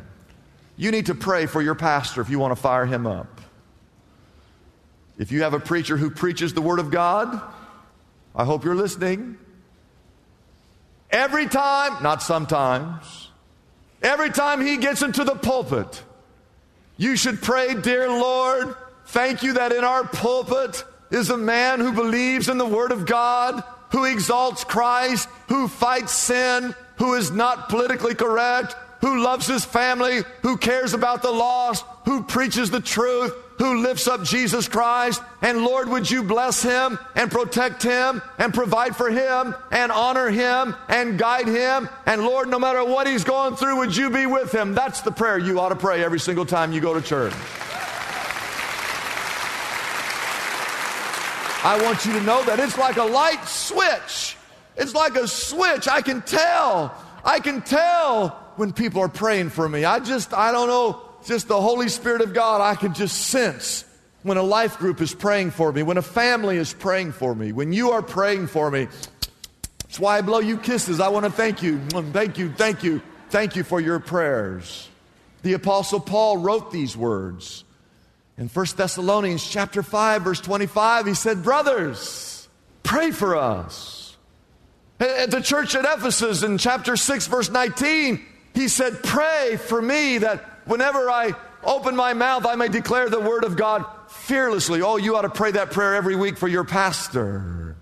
You 0.77 0.91
need 0.91 1.07
to 1.07 1.15
pray 1.15 1.47
for 1.47 1.61
your 1.61 1.75
pastor 1.75 2.21
if 2.21 2.29
you 2.29 2.37
want 2.37 2.55
to 2.55 2.61
fire 2.61 2.85
him 2.85 3.07
up. 3.07 3.41
If 5.17 5.31
you 5.31 5.41
have 5.41 5.55
a 5.55 5.59
preacher 5.59 5.97
who 5.97 6.11
preaches 6.11 6.53
the 6.53 6.61
Word 6.61 6.79
of 6.79 6.91
God, 6.91 7.41
I 8.35 8.45
hope 8.45 8.63
you're 8.63 8.75
listening. 8.75 9.37
Every 11.09 11.47
time, 11.47 12.03
not 12.03 12.21
sometimes, 12.21 13.29
every 14.03 14.29
time 14.29 14.61
he 14.61 14.77
gets 14.77 15.01
into 15.01 15.23
the 15.23 15.33
pulpit, 15.33 16.03
you 16.97 17.15
should 17.15 17.41
pray, 17.41 17.73
Dear 17.73 18.07
Lord, 18.09 18.75
thank 19.07 19.41
you 19.41 19.53
that 19.53 19.71
in 19.71 19.83
our 19.83 20.03
pulpit 20.03 20.83
is 21.09 21.31
a 21.31 21.37
man 21.37 21.79
who 21.79 21.93
believes 21.93 22.49
in 22.49 22.59
the 22.59 22.65
Word 22.65 22.91
of 22.91 23.07
God, 23.07 23.63
who 23.91 24.05
exalts 24.05 24.63
Christ, 24.63 25.27
who 25.47 25.67
fights 25.67 26.11
sin, 26.11 26.75
who 26.97 27.15
is 27.15 27.31
not 27.31 27.69
politically 27.69 28.13
correct, 28.13 28.75
who 29.01 29.21
loves 29.21 29.47
his 29.47 29.63
family, 29.63 30.21
who 30.41 30.57
cares 30.57 30.93
about 30.93 31.21
the 31.21 31.31
lost, 31.31 31.85
who 32.05 32.23
preaches 32.23 32.71
the 32.71 32.79
truth, 32.79 33.33
who 33.57 33.81
lifts 33.81 34.07
up 34.07 34.23
Jesus 34.23 34.67
Christ. 34.67 35.21
And 35.41 35.63
Lord, 35.63 35.89
would 35.89 36.09
you 36.09 36.23
bless 36.23 36.61
him 36.61 36.99
and 37.15 37.31
protect 37.31 37.83
him 37.83 38.21
and 38.37 38.53
provide 38.53 38.95
for 38.95 39.09
him 39.09 39.55
and 39.71 39.91
honor 39.91 40.29
him 40.29 40.75
and 40.87 41.17
guide 41.17 41.47
him. 41.47 41.89
And 42.05 42.23
Lord, 42.23 42.49
no 42.49 42.59
matter 42.59 42.83
what 42.83 43.07
he's 43.07 43.23
going 43.23 43.55
through, 43.55 43.77
would 43.77 43.95
you 43.95 44.09
be 44.09 44.25
with 44.25 44.51
him? 44.53 44.73
That's 44.73 45.01
the 45.01 45.11
prayer 45.11 45.37
you 45.37 45.59
ought 45.59 45.69
to 45.69 45.75
pray 45.75 46.03
every 46.03 46.19
single 46.19 46.45
time 46.45 46.71
you 46.71 46.81
go 46.81 46.93
to 46.93 47.01
church. 47.01 47.33
I 51.63 51.81
want 51.83 52.05
you 52.05 52.13
to 52.13 52.21
know 52.21 52.43
that 52.45 52.59
it's 52.59 52.77
like 52.77 52.97
a 52.97 53.03
light 53.03 53.43
switch. 53.45 54.37
It's 54.77 54.93
like 54.93 55.15
a 55.15 55.27
switch. 55.27 55.87
I 55.87 56.01
can 56.01 56.21
tell. 56.21 56.95
I 57.25 57.39
can 57.39 57.61
tell 57.61 58.46
when 58.57 58.73
people 58.73 59.01
are 59.01 59.09
praying 59.09 59.49
for 59.49 59.67
me. 59.67 59.85
I 59.85 59.99
just, 59.99 60.33
I 60.33 60.51
don't 60.51 60.67
know 60.67 61.01
just 61.25 61.47
the 61.47 61.59
Holy 61.59 61.89
Spirit 61.89 62.21
of 62.21 62.33
God, 62.33 62.61
I 62.61 62.75
can 62.75 62.93
just 62.93 63.27
sense 63.27 63.85
when 64.23 64.37
a 64.37 64.43
life 64.43 64.77
group 64.77 65.01
is 65.01 65.13
praying 65.13 65.51
for 65.51 65.71
me, 65.71 65.83
when 65.83 65.97
a 65.97 66.01
family 66.01 66.57
is 66.57 66.73
praying 66.73 67.11
for 67.11 67.35
me, 67.35 67.51
when 67.51 67.71
you 67.71 67.91
are 67.91 68.01
praying 68.01 68.47
for 68.47 68.69
me. 68.71 68.87
That's 69.83 69.99
why 69.99 70.17
I 70.17 70.21
blow 70.21 70.39
you 70.39 70.57
kisses. 70.57 70.99
I 70.99 71.09
want 71.09 71.25
to 71.25 71.31
thank 71.31 71.63
you. 71.63 71.77
Mm, 71.77 72.11
thank 72.11 72.37
you, 72.37 72.51
thank 72.51 72.83
you, 72.83 73.01
thank 73.29 73.55
you 73.55 73.63
for 73.63 73.79
your 73.79 73.99
prayers. 73.99 74.89
The 75.43 75.53
Apostle 75.53 75.99
Paul 75.99 76.37
wrote 76.37 76.71
these 76.71 76.97
words. 76.97 77.63
In 78.37 78.49
1 78.49 78.65
Thessalonians 78.75 79.47
chapter 79.47 79.81
5, 79.81 80.21
verse 80.21 80.41
25, 80.41 81.07
he 81.07 81.13
said, 81.13 81.43
Brothers, 81.43 82.47
pray 82.83 83.11
for 83.11 83.35
us. 83.35 84.15
At 84.99 85.31
the 85.31 85.41
church 85.41 85.75
at 85.75 85.85
Ephesus 85.85 86.43
in 86.43 86.57
chapter 86.57 86.95
6, 86.97 87.27
verse 87.27 87.49
19, 87.49 88.23
he 88.57 88.67
said, 88.67 89.03
Pray 89.03 89.55
for 89.55 89.79
me 89.79 90.17
that 90.17 90.43
whenever 90.65 91.11
I 91.11 91.35
open 91.63 91.95
my 91.95 92.15
mouth, 92.15 92.43
I 92.43 92.55
may 92.55 92.69
declare 92.69 93.07
the 93.07 93.19
word 93.19 93.43
of 93.43 93.55
God 93.55 93.85
fearlessly. 94.09 94.81
Oh, 94.81 94.97
you 94.97 95.15
ought 95.15 95.21
to 95.21 95.29
pray 95.29 95.51
that 95.51 95.69
prayer 95.69 95.93
every 95.93 96.15
week 96.15 96.39
for 96.39 96.47
your 96.47 96.63
pastor. 96.63 97.75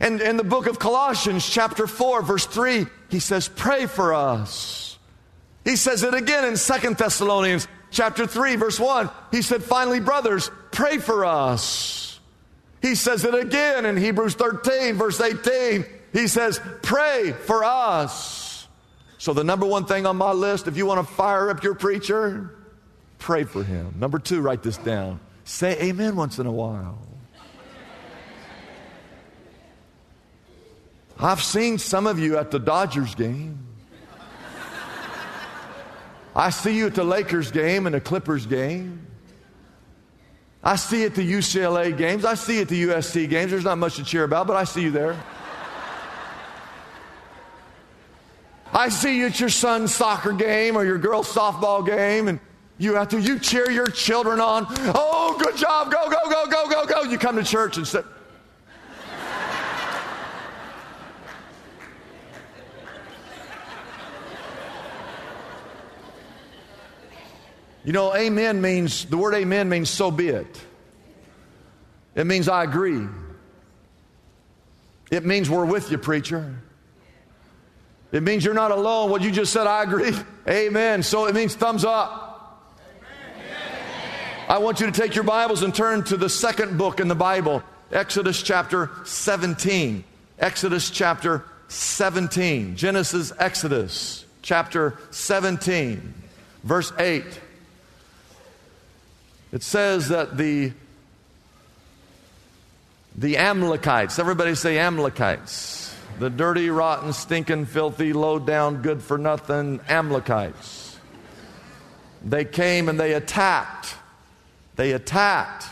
And 0.00 0.22
in 0.22 0.38
the 0.38 0.44
book 0.44 0.66
of 0.66 0.78
Colossians, 0.78 1.46
chapter 1.46 1.86
4, 1.86 2.22
verse 2.22 2.46
3, 2.46 2.86
he 3.10 3.18
says, 3.18 3.48
Pray 3.48 3.84
for 3.84 4.14
us. 4.14 4.98
He 5.62 5.76
says 5.76 6.02
it 6.02 6.14
again 6.14 6.46
in 6.46 6.56
Second 6.56 6.96
Thessalonians, 6.96 7.68
chapter 7.90 8.26
3, 8.26 8.56
verse 8.56 8.80
1. 8.80 9.10
He 9.30 9.42
said, 9.42 9.62
Finally, 9.62 10.00
brothers, 10.00 10.50
pray 10.70 10.96
for 10.96 11.26
us. 11.26 12.18
He 12.80 12.94
says 12.94 13.26
it 13.26 13.34
again 13.34 13.84
in 13.84 13.98
Hebrews 13.98 14.36
13, 14.36 14.94
verse 14.94 15.20
18. 15.20 15.84
He 16.14 16.28
says, 16.28 16.60
Pray 16.80 17.32
for 17.32 17.62
us. 17.62 18.41
So, 19.22 19.32
the 19.32 19.44
number 19.44 19.64
one 19.64 19.84
thing 19.84 20.04
on 20.04 20.16
my 20.16 20.32
list, 20.32 20.66
if 20.66 20.76
you 20.76 20.84
want 20.84 21.06
to 21.06 21.14
fire 21.14 21.48
up 21.48 21.62
your 21.62 21.76
preacher, 21.76 22.56
pray 23.20 23.44
for 23.44 23.62
him. 23.62 23.94
Number 23.96 24.18
two, 24.18 24.40
write 24.40 24.64
this 24.64 24.76
down. 24.78 25.20
Say 25.44 25.80
amen 25.80 26.16
once 26.16 26.40
in 26.40 26.46
a 26.46 26.50
while. 26.50 26.98
I've 31.20 31.40
seen 31.40 31.78
some 31.78 32.08
of 32.08 32.18
you 32.18 32.36
at 32.36 32.50
the 32.50 32.58
Dodgers 32.58 33.14
game. 33.14 33.64
I 36.34 36.50
see 36.50 36.76
you 36.76 36.86
at 36.86 36.96
the 36.96 37.04
Lakers 37.04 37.52
game 37.52 37.86
and 37.86 37.94
the 37.94 38.00
Clippers 38.00 38.46
game. 38.46 39.06
I 40.64 40.74
see 40.74 41.02
you 41.02 41.06
at 41.06 41.14
the 41.14 41.32
UCLA 41.32 41.96
games. 41.96 42.24
I 42.24 42.34
see 42.34 42.56
you 42.56 42.62
at 42.62 42.68
the 42.68 42.82
USC 42.88 43.30
games. 43.30 43.52
There's 43.52 43.62
not 43.62 43.78
much 43.78 43.94
to 43.94 44.04
cheer 44.04 44.24
about, 44.24 44.48
but 44.48 44.56
I 44.56 44.64
see 44.64 44.82
you 44.82 44.90
there. 44.90 45.16
I 48.72 48.88
see 48.88 49.18
you 49.18 49.26
at 49.26 49.38
your 49.38 49.50
son's 49.50 49.94
soccer 49.94 50.32
game 50.32 50.76
or 50.76 50.84
your 50.84 50.98
girl's 50.98 51.32
softball 51.32 51.84
game, 51.84 52.28
and 52.28 52.40
you 52.78 52.94
have 52.94 53.08
to, 53.08 53.20
you 53.20 53.38
cheer 53.38 53.70
your 53.70 53.86
children 53.86 54.40
on. 54.40 54.66
Oh, 54.94 55.36
good 55.38 55.56
job, 55.56 55.92
go, 55.92 56.08
go, 56.08 56.18
go, 56.30 56.46
go, 56.46 56.68
go, 56.68 56.86
go. 56.86 57.02
You 57.02 57.18
come 57.18 57.36
to 57.36 57.44
church 57.44 57.76
and 57.76 57.86
say, 57.86 58.00
You 67.84 67.92
know, 67.92 68.14
amen 68.14 68.60
means, 68.60 69.06
the 69.06 69.16
word 69.16 69.34
amen 69.34 69.68
means 69.68 69.90
so 69.90 70.10
be 70.10 70.28
it. 70.28 70.60
It 72.14 72.26
means 72.26 72.48
I 72.48 72.62
agree. 72.62 73.08
It 75.10 75.24
means 75.24 75.50
we're 75.50 75.64
with 75.64 75.90
you, 75.90 75.98
preacher. 75.98 76.54
It 78.12 78.22
means 78.22 78.44
you're 78.44 78.54
not 78.54 78.70
alone. 78.70 79.10
What 79.10 79.22
you 79.22 79.30
just 79.30 79.52
said, 79.52 79.66
I 79.66 79.82
agree. 79.82 80.12
Amen. 80.48 81.02
So 81.02 81.26
it 81.26 81.34
means 81.34 81.54
thumbs 81.54 81.84
up. 81.84 82.28
I 84.48 84.58
want 84.58 84.80
you 84.80 84.86
to 84.86 84.92
take 84.92 85.14
your 85.14 85.24
Bibles 85.24 85.62
and 85.62 85.74
turn 85.74 86.04
to 86.04 86.18
the 86.18 86.28
second 86.28 86.76
book 86.76 87.00
in 87.00 87.08
the 87.08 87.14
Bible, 87.14 87.62
Exodus 87.90 88.42
chapter 88.42 88.90
17. 89.04 90.04
Exodus 90.38 90.90
chapter 90.90 91.44
17. 91.68 92.76
Genesis, 92.76 93.32
Exodus 93.38 94.26
chapter 94.42 94.98
17, 95.10 96.14
verse 96.64 96.92
8. 96.98 97.24
It 99.52 99.62
says 99.62 100.08
that 100.08 100.36
the 100.36 100.72
the 103.14 103.36
Amalekites, 103.36 104.18
everybody 104.18 104.54
say 104.54 104.78
Amalekites 104.78 105.81
the 106.18 106.30
dirty, 106.30 106.70
rotten, 106.70 107.12
stinking, 107.12 107.66
filthy, 107.66 108.12
low 108.12 108.38
down, 108.38 108.82
good 108.82 109.02
for 109.02 109.18
nothing 109.18 109.80
Amalekites. 109.88 110.98
They 112.24 112.44
came 112.44 112.88
and 112.88 112.98
they 112.98 113.14
attacked. 113.14 113.96
They 114.76 114.92
attacked 114.92 115.66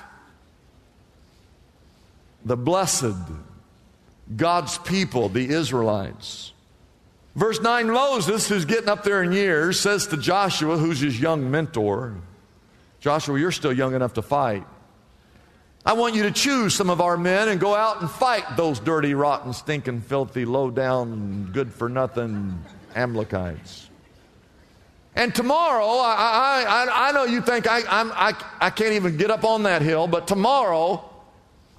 the 2.45 2.57
blessed, 2.57 3.15
God's 4.37 4.79
people, 4.79 5.29
the 5.29 5.49
Israelites. 5.49 6.53
Verse 7.37 7.61
9 7.61 7.89
Moses, 7.89 8.49
who's 8.49 8.65
getting 8.65 8.89
up 8.89 9.05
there 9.05 9.23
in 9.23 9.33
years, 9.33 9.79
says 9.79 10.07
to 10.09 10.17
Joshua, 10.17 10.77
who's 10.77 11.01
his 11.01 11.21
young 11.21 11.51
mentor, 11.51 12.17
Joshua, 13.01 13.39
you're 13.39 13.53
still 13.53 13.73
young 13.73 13.95
enough 13.95 14.15
to 14.15 14.23
fight. 14.23 14.65
I 15.85 15.95
want 15.95 16.15
you 16.15 16.25
to 16.25 16.31
choose 16.31 16.75
some 16.75 16.91
of 16.91 17.01
our 17.01 17.17
men 17.17 17.49
and 17.49 17.59
go 17.59 17.75
out 17.75 18.01
and 18.01 18.11
fight 18.11 18.57
those 18.57 18.79
dirty, 18.79 19.15
rotten, 19.15 19.55
stinking, 19.55 20.03
filthy, 20.03 20.45
low 20.45 20.71
down, 20.71 21.51
good 21.53 21.73
for 21.73 21.89
nothing 21.89 22.63
Amalekites. 22.95 23.89
And 25.17 25.35
tomorrow, 25.35 25.87
I, 25.87 26.65
I, 26.69 27.09
I 27.09 27.13
know 27.13 27.25
you 27.25 27.41
think 27.41 27.67
I, 27.67 27.83
I'm, 27.89 28.13
I, 28.13 28.35
I 28.61 28.71
can't 28.71 28.93
even 28.93 29.17
get 29.17 29.31
up 29.31 29.45
on 29.45 29.65
that 29.65 29.83
hill, 29.83 30.07
but 30.07 30.29
tomorrow, 30.29 31.05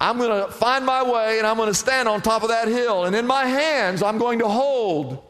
I'm 0.00 0.18
going 0.18 0.46
to 0.46 0.50
find 0.50 0.84
my 0.84 1.08
way 1.08 1.38
and 1.38 1.46
I'm 1.46 1.56
going 1.56 1.68
to 1.68 1.74
stand 1.74 2.08
on 2.08 2.22
top 2.22 2.42
of 2.42 2.48
that 2.48 2.66
hill. 2.66 3.04
And 3.04 3.14
in 3.14 3.26
my 3.26 3.46
hands, 3.46 4.02
I'm 4.02 4.18
going 4.18 4.40
to 4.40 4.48
hold, 4.48 5.22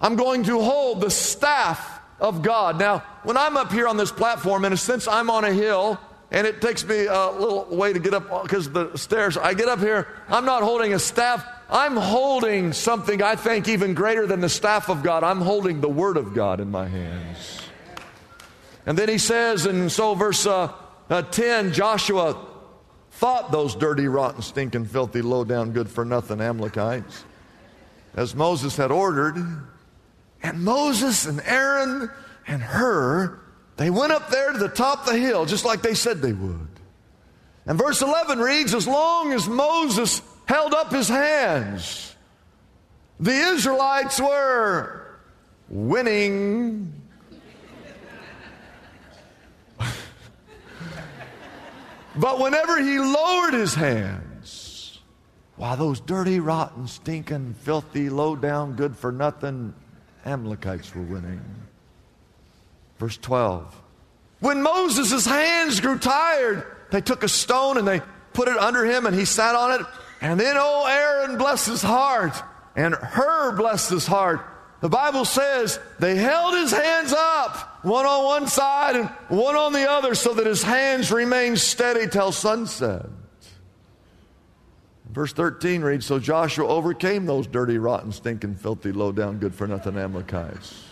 I'm 0.00 0.16
going 0.16 0.44
to 0.44 0.60
hold 0.60 1.00
the 1.00 1.10
staff 1.10 2.00
of 2.20 2.42
God. 2.42 2.78
Now, 2.78 2.98
when 3.22 3.38
I'm 3.38 3.56
up 3.56 3.72
here 3.72 3.88
on 3.88 3.96
this 3.96 4.12
platform, 4.12 4.66
in 4.66 4.72
a 4.74 4.76
sense, 4.76 5.08
I'm 5.08 5.30
on 5.30 5.44
a 5.44 5.52
hill 5.52 5.98
and 6.30 6.46
it 6.46 6.60
takes 6.60 6.84
me 6.84 7.06
a 7.06 7.30
little 7.30 7.64
way 7.74 7.92
to 7.92 7.98
get 7.98 8.12
up 8.12 8.42
because 8.42 8.70
the 8.70 8.96
stairs. 8.96 9.36
I 9.36 9.54
get 9.54 9.68
up 9.68 9.78
here, 9.78 10.06
I'm 10.28 10.44
not 10.44 10.62
holding 10.62 10.92
a 10.92 10.98
staff, 10.98 11.44
I'm 11.70 11.96
holding 11.96 12.72
something 12.72 13.22
I 13.22 13.36
think 13.36 13.68
even 13.68 13.94
greater 13.94 14.26
than 14.26 14.40
the 14.40 14.48
staff 14.48 14.88
of 14.88 15.02
God. 15.02 15.24
I'm 15.24 15.40
holding 15.40 15.80
the 15.80 15.88
Word 15.88 16.16
of 16.16 16.34
God 16.34 16.60
in 16.60 16.70
my 16.70 16.86
hands. 16.86 17.62
And 18.84 18.96
then 18.96 19.08
he 19.08 19.18
says, 19.18 19.66
and 19.66 19.90
so 19.90 20.14
verse 20.14 20.46
uh, 20.46 20.72
uh, 21.10 21.22
10 21.22 21.72
Joshua 21.72 22.46
thought 23.12 23.50
those 23.50 23.74
dirty, 23.74 24.06
rotten, 24.06 24.42
stinking, 24.42 24.86
filthy, 24.86 25.22
low 25.22 25.44
down, 25.44 25.72
good 25.72 25.88
for 25.88 26.04
nothing 26.04 26.40
Amalekites, 26.40 27.24
as 28.14 28.34
Moses 28.34 28.76
had 28.76 28.90
ordered. 28.90 29.36
And 30.42 30.62
Moses 30.62 31.26
and 31.26 31.40
Aaron 31.40 32.10
and 32.46 32.62
Hur 32.62 33.40
they 33.78 33.88
went 33.90 34.12
up 34.12 34.28
there 34.28 34.52
to 34.52 34.58
the 34.58 34.68
top 34.68 35.06
of 35.06 35.06
the 35.06 35.18
hill 35.18 35.46
just 35.46 35.64
like 35.64 35.80
they 35.80 35.94
said 35.94 36.20
they 36.20 36.34
would. 36.34 36.68
And 37.64 37.78
verse 37.78 38.02
11 38.02 38.40
reads 38.40 38.74
As 38.74 38.86
long 38.88 39.32
as 39.32 39.48
Moses 39.48 40.20
held 40.46 40.74
up 40.74 40.92
his 40.92 41.08
hands, 41.08 42.16
the 43.20 43.30
Israelites 43.30 44.20
were 44.20 45.20
winning. 45.68 46.92
but 52.16 52.40
whenever 52.40 52.82
he 52.82 52.98
lowered 52.98 53.54
his 53.54 53.74
hands, 53.74 54.98
why, 55.56 55.76
those 55.76 56.00
dirty, 56.00 56.40
rotten, 56.40 56.88
stinking, 56.88 57.54
filthy, 57.62 58.10
low 58.10 58.34
down, 58.34 58.74
good 58.74 58.96
for 58.96 59.12
nothing 59.12 59.74
Amalekites 60.24 60.94
were 60.94 61.02
winning. 61.02 61.40
Verse 62.98 63.16
12. 63.16 63.82
When 64.40 64.62
Moses' 64.62 65.24
hands 65.24 65.80
grew 65.80 65.98
tired, 65.98 66.64
they 66.90 67.00
took 67.00 67.22
a 67.22 67.28
stone 67.28 67.76
and 67.76 67.86
they 67.86 68.00
put 68.32 68.48
it 68.48 68.56
under 68.56 68.84
him 68.84 69.06
and 69.06 69.14
he 69.14 69.24
sat 69.24 69.54
on 69.54 69.80
it. 69.80 69.86
And 70.20 70.38
then, 70.38 70.56
oh, 70.58 70.86
Aaron 70.86 71.38
blessed 71.38 71.68
his 71.68 71.82
heart 71.82 72.34
and 72.76 72.94
Hur 72.94 73.56
blessed 73.56 73.90
his 73.90 74.06
heart. 74.06 74.44
The 74.80 74.88
Bible 74.88 75.24
says 75.24 75.80
they 75.98 76.16
held 76.16 76.54
his 76.54 76.70
hands 76.70 77.12
up, 77.12 77.84
one 77.84 78.06
on 78.06 78.24
one 78.24 78.46
side 78.46 78.94
and 78.94 79.08
one 79.28 79.56
on 79.56 79.72
the 79.72 79.90
other, 79.90 80.14
so 80.14 80.34
that 80.34 80.46
his 80.46 80.62
hands 80.62 81.10
remained 81.10 81.58
steady 81.58 82.08
till 82.08 82.30
sunset. 82.30 83.06
Verse 85.10 85.32
13 85.32 85.82
reads 85.82 86.06
So 86.06 86.20
Joshua 86.20 86.68
overcame 86.68 87.26
those 87.26 87.48
dirty, 87.48 87.78
rotten, 87.78 88.12
stinking, 88.12 88.54
filthy, 88.54 88.92
low 88.92 89.10
down, 89.10 89.38
good 89.38 89.54
for 89.54 89.66
nothing 89.66 89.96
Amalekites. 89.96 90.87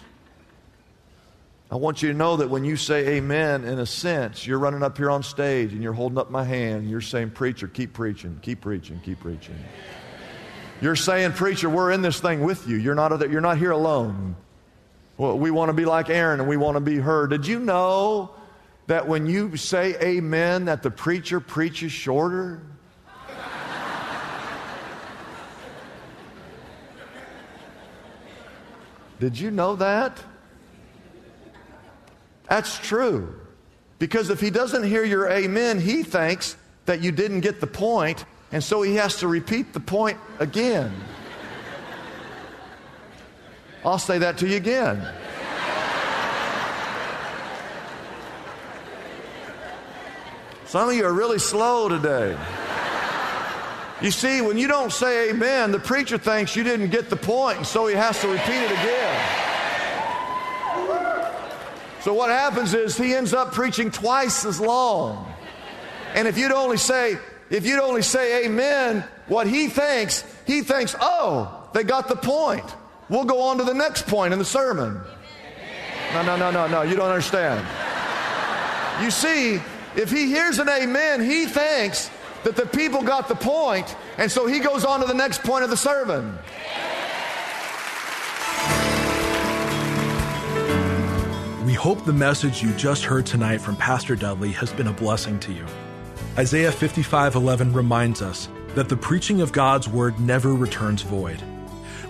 I 1.71 1.77
want 1.77 2.01
you 2.01 2.13
to 2.13 2.17
know 2.17 2.37
that 2.37 2.49
when 2.49 2.65
you 2.65 2.77
say 2.77 3.17
amen, 3.17 3.65
in 3.65 3.81
a 3.81 3.87
sense, 3.87 4.47
you're 4.47 4.59
running 4.59 4.85
up 4.85 4.97
here 4.97 5.11
on 5.11 5.25
stage 5.25 5.73
and 5.73 5.83
you're 5.83 5.93
holding 5.93 6.17
up 6.17 6.31
my 6.31 6.45
hand. 6.45 6.83
And 6.83 6.91
you're 6.91 7.01
saying, 7.01 7.31
Preacher, 7.31 7.67
keep 7.67 7.93
preaching, 7.93 8.39
keep 8.41 8.61
preaching, 8.61 9.01
keep 9.05 9.19
preaching. 9.19 9.57
You're 10.81 10.95
saying, 10.95 11.33
Preacher, 11.33 11.69
we're 11.69 11.91
in 11.91 12.03
this 12.03 12.21
thing 12.21 12.43
with 12.43 12.69
you. 12.69 12.77
You're 12.77 12.95
not, 12.95 13.29
you're 13.31 13.41
not 13.41 13.59
here 13.59 13.73
alone. 13.73 14.37
Well, 15.17 15.37
we 15.39 15.51
want 15.51 15.71
to 15.71 15.73
be 15.73 15.87
like 15.87 16.09
Aaron 16.09 16.39
and 16.39 16.49
we 16.49 16.57
want 16.57 16.77
to 16.77 16.81
be 16.81 16.99
heard. 16.99 17.31
Did 17.31 17.47
you 17.47 17.59
know 17.59 18.31
that 18.87 19.09
when 19.09 19.27
you 19.27 19.57
say 19.57 19.97
amen, 20.01 20.67
that 20.67 20.85
the 20.85 20.91
preacher 20.91 21.41
preaches 21.41 21.91
shorter? 21.91 22.63
Did 29.19 29.39
you 29.39 29.51
know 29.51 29.75
that? 29.77 30.23
That's 32.49 32.79
true. 32.79 33.35
Because 33.99 34.31
if 34.31 34.41
he 34.41 34.51
doesn't 34.51 34.85
hear 34.85 35.05
your 35.05 35.31
amen, 35.31 35.81
he 35.81 36.03
thinks 36.03 36.57
that 36.85 37.03
you 37.03 37.13
didn't 37.13 37.41
get 37.41 37.61
the 37.61 37.67
point, 37.67 38.25
and 38.53 38.63
so 38.63 38.83
he 38.83 38.95
has 38.97 39.17
to 39.21 39.29
repeat 39.29 39.73
the 39.73 39.81
point 39.81 40.19
again. 40.39 40.93
I'll 43.85 43.99
say 43.99 44.19
that 44.19 44.39
to 44.39 44.49
you 44.49 44.57
again. 44.57 45.07
Some 50.67 50.89
of 50.89 50.95
you 50.95 51.05
are 51.05 51.13
really 51.13 51.39
slow 51.39 51.89
today. 51.89 52.37
You 54.03 54.11
see, 54.11 54.43
when 54.43 54.59
you 54.59 54.69
don't 54.69 54.93
say 54.93 55.31
amen, 55.31 55.71
the 55.71 55.79
preacher 55.79 56.19
thinks 56.19 56.55
you 56.55 56.65
didn't 56.65 56.91
get 56.91 57.09
the 57.09 57.17
point, 57.17 57.59
and 57.59 57.67
so 57.67 57.87
he 57.87 57.95
has 57.95 58.21
to 58.21 58.29
repeat 58.29 58.63
it 58.63 58.73
again. 58.73 59.46
So 62.07 62.15
what 62.15 62.31
happens 62.31 62.73
is 62.73 62.97
he 62.97 63.17
ends 63.17 63.35
up 63.35 63.51
preaching 63.51 63.91
twice 63.91 64.45
as 64.45 64.61
long. 64.61 65.27
And 66.15 66.29
if 66.29 66.39
you'd 66.39 66.53
only 66.53 66.77
say, 66.77 67.19
if 67.51 67.67
you'd 67.67 67.81
only 67.81 68.03
say 68.03 68.47
amen, 68.47 69.03
what 69.27 69.49
he 69.49 69.67
thinks, 69.67 70.23
he 70.47 70.61
thinks, 70.61 70.95
oh, 71.01 71.69
they 71.75 71.83
got 71.83 72.07
the 72.07 72.15
point. 72.15 72.63
We'll 73.09 73.25
go 73.25 73.41
on 73.41 73.59
to 73.59 73.65
the 73.65 73.75
next 73.75 74.07
point 74.07 74.33
in 74.33 74.39
the 74.39 74.45
sermon. 74.45 75.01
No, 76.13 76.23
no, 76.23 76.37
no, 76.37 76.53
no, 76.53 76.69
no, 76.69 76.83
you 76.83 76.95
don't 76.95 77.09
understand. 77.09 77.67
You 79.03 79.11
see, 79.11 79.61
if 79.97 80.09
he 80.09 80.27
hears 80.27 80.61
an 80.61 80.69
amen, 80.69 81.29
he 81.29 81.47
thinks 81.47 82.09
that 82.45 82.55
the 82.55 82.67
people 82.67 83.03
got 83.03 83.27
the 83.27 83.35
point, 83.35 83.97
and 84.17 84.31
so 84.31 84.47
he 84.47 84.61
goes 84.61 84.85
on 84.85 85.01
to 85.01 85.07
the 85.07 85.15
next 85.15 85.43
point 85.43 85.65
of 85.65 85.71
the 85.71 85.77
sermon. 85.77 86.39
Hope 91.77 92.05
the 92.05 92.13
message 92.13 92.63
you 92.63 92.73
just 92.73 93.05
heard 93.05 93.27
tonight 93.27 93.61
from 93.61 93.77
Pastor 93.77 94.17
Dudley 94.17 94.51
has 94.53 94.73
been 94.73 94.89
a 94.89 94.93
blessing 94.93 95.39
to 95.41 95.53
you. 95.53 95.67
Isaiah 96.37 96.73
55:11 96.73 97.73
reminds 97.73 98.23
us 98.23 98.49
that 98.75 98.89
the 98.89 98.97
preaching 98.97 99.41
of 99.41 99.53
God's 99.53 99.89
word 99.89 100.19
never 100.19 100.55
returns 100.55 101.03
void. 101.03 101.41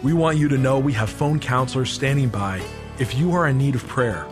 We 0.03 0.13
want 0.13 0.39
you 0.39 0.49
to 0.49 0.57
know 0.57 0.79
we 0.79 0.93
have 0.95 1.11
phone 1.11 1.39
counselors 1.39 1.91
standing 1.91 2.29
by 2.29 2.63
if 2.99 3.15
you 3.15 3.35
are 3.35 3.49
in 3.49 3.59
need 3.59 3.75
of 3.75 3.87
prayer. 3.87 4.27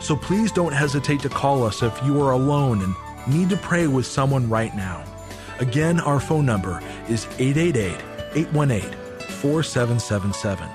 So 0.00 0.16
please 0.16 0.52
don't 0.52 0.72
hesitate 0.72 1.20
to 1.20 1.28
call 1.28 1.64
us 1.64 1.82
if 1.82 2.00
you 2.04 2.20
are 2.22 2.32
alone 2.32 2.82
and 2.82 2.94
need 3.26 3.50
to 3.50 3.56
pray 3.56 3.86
with 3.86 4.06
someone 4.06 4.48
right 4.48 4.74
now. 4.74 5.04
Again, 5.58 6.00
our 6.00 6.20
phone 6.20 6.46
number 6.46 6.80
is 7.08 7.26
888 7.38 8.00
818 8.34 8.92
4777. 9.28 10.68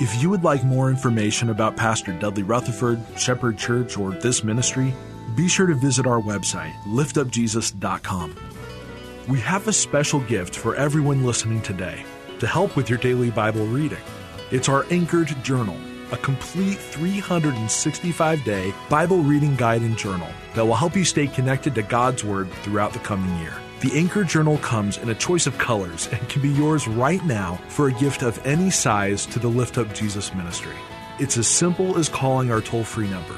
If 0.00 0.22
you 0.22 0.30
would 0.30 0.42
like 0.42 0.64
more 0.64 0.90
information 0.90 1.50
about 1.50 1.76
Pastor 1.76 2.12
Dudley 2.12 2.42
Rutherford, 2.42 3.00
Shepherd 3.16 3.58
Church, 3.58 3.96
or 3.96 4.10
this 4.12 4.42
ministry, 4.42 4.94
be 5.36 5.48
sure 5.48 5.66
to 5.66 5.74
visit 5.74 6.06
our 6.06 6.20
website, 6.20 6.72
liftupjesus.com. 6.84 8.36
We 9.28 9.38
have 9.40 9.68
a 9.68 9.72
special 9.72 10.20
gift 10.20 10.56
for 10.56 10.74
everyone 10.74 11.24
listening 11.24 11.62
today 11.62 12.04
to 12.40 12.46
help 12.46 12.74
with 12.74 12.90
your 12.90 12.98
daily 12.98 13.30
Bible 13.30 13.66
reading. 13.66 14.00
It's 14.50 14.68
our 14.68 14.84
Anchored 14.90 15.28
Journal 15.44 15.76
a 16.12 16.16
complete 16.18 16.78
365 16.78 18.44
day 18.44 18.72
Bible 18.88 19.18
reading 19.18 19.56
guide 19.56 19.82
and 19.82 19.96
journal 19.96 20.28
that 20.54 20.64
will 20.64 20.74
help 20.74 20.94
you 20.94 21.04
stay 21.04 21.26
connected 21.26 21.74
to 21.74 21.82
God's 21.82 22.22
Word 22.22 22.50
throughout 22.62 22.92
the 22.92 22.98
coming 23.00 23.36
year. 23.40 23.54
The 23.80 23.98
Anchor 23.98 24.22
Journal 24.22 24.58
comes 24.58 24.98
in 24.98 25.08
a 25.08 25.14
choice 25.14 25.46
of 25.46 25.58
colors 25.58 26.08
and 26.12 26.28
can 26.28 26.40
be 26.40 26.50
yours 26.50 26.86
right 26.86 27.24
now 27.24 27.56
for 27.68 27.88
a 27.88 27.92
gift 27.92 28.22
of 28.22 28.44
any 28.46 28.70
size 28.70 29.26
to 29.26 29.38
the 29.38 29.48
Lift 29.48 29.76
Up 29.76 29.92
Jesus 29.92 30.32
ministry. 30.34 30.76
It's 31.18 31.36
as 31.36 31.48
simple 31.48 31.98
as 31.98 32.08
calling 32.08 32.52
our 32.52 32.60
toll 32.60 32.84
free 32.84 33.08
number, 33.08 33.34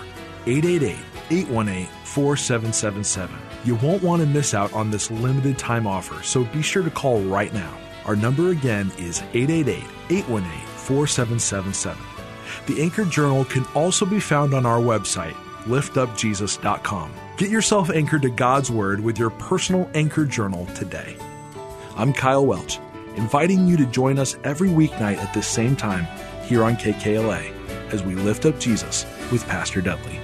888 0.46 0.98
818 1.30 1.86
4777. 2.04 3.36
You 3.64 3.76
won't 3.76 4.02
want 4.02 4.20
to 4.20 4.28
miss 4.28 4.52
out 4.52 4.72
on 4.74 4.90
this 4.90 5.10
limited 5.10 5.56
time 5.56 5.86
offer, 5.86 6.22
so 6.22 6.44
be 6.44 6.60
sure 6.60 6.82
to 6.82 6.90
call 6.90 7.20
right 7.22 7.52
now. 7.54 7.78
Our 8.04 8.14
number 8.14 8.50
again 8.50 8.92
is 8.98 9.22
888 9.32 9.82
818 10.10 10.66
4777. 10.76 12.13
The 12.66 12.80
Anchored 12.80 13.10
Journal 13.10 13.44
can 13.44 13.66
also 13.74 14.06
be 14.06 14.20
found 14.20 14.54
on 14.54 14.64
our 14.64 14.78
website 14.78 15.36
liftupjesus.com. 15.64 17.12
Get 17.36 17.50
yourself 17.50 17.90
anchored 17.90 18.22
to 18.22 18.30
God's 18.30 18.70
Word 18.70 19.00
with 19.00 19.18
your 19.18 19.30
personal 19.30 19.90
anchor 19.94 20.24
journal 20.24 20.66
today. 20.74 21.16
I'm 21.96 22.12
Kyle 22.12 22.44
Welch, 22.44 22.78
inviting 23.16 23.66
you 23.66 23.76
to 23.78 23.86
join 23.86 24.18
us 24.18 24.36
every 24.44 24.68
weeknight 24.68 25.18
at 25.18 25.32
this 25.34 25.46
same 25.46 25.76
time 25.76 26.06
here 26.44 26.64
on 26.64 26.76
KKLA 26.76 27.52
as 27.92 28.02
we 28.02 28.14
lift 28.14 28.46
up 28.46 28.58
Jesus 28.58 29.06
with 29.32 29.46
Pastor 29.46 29.80
Dudley. 29.80 30.23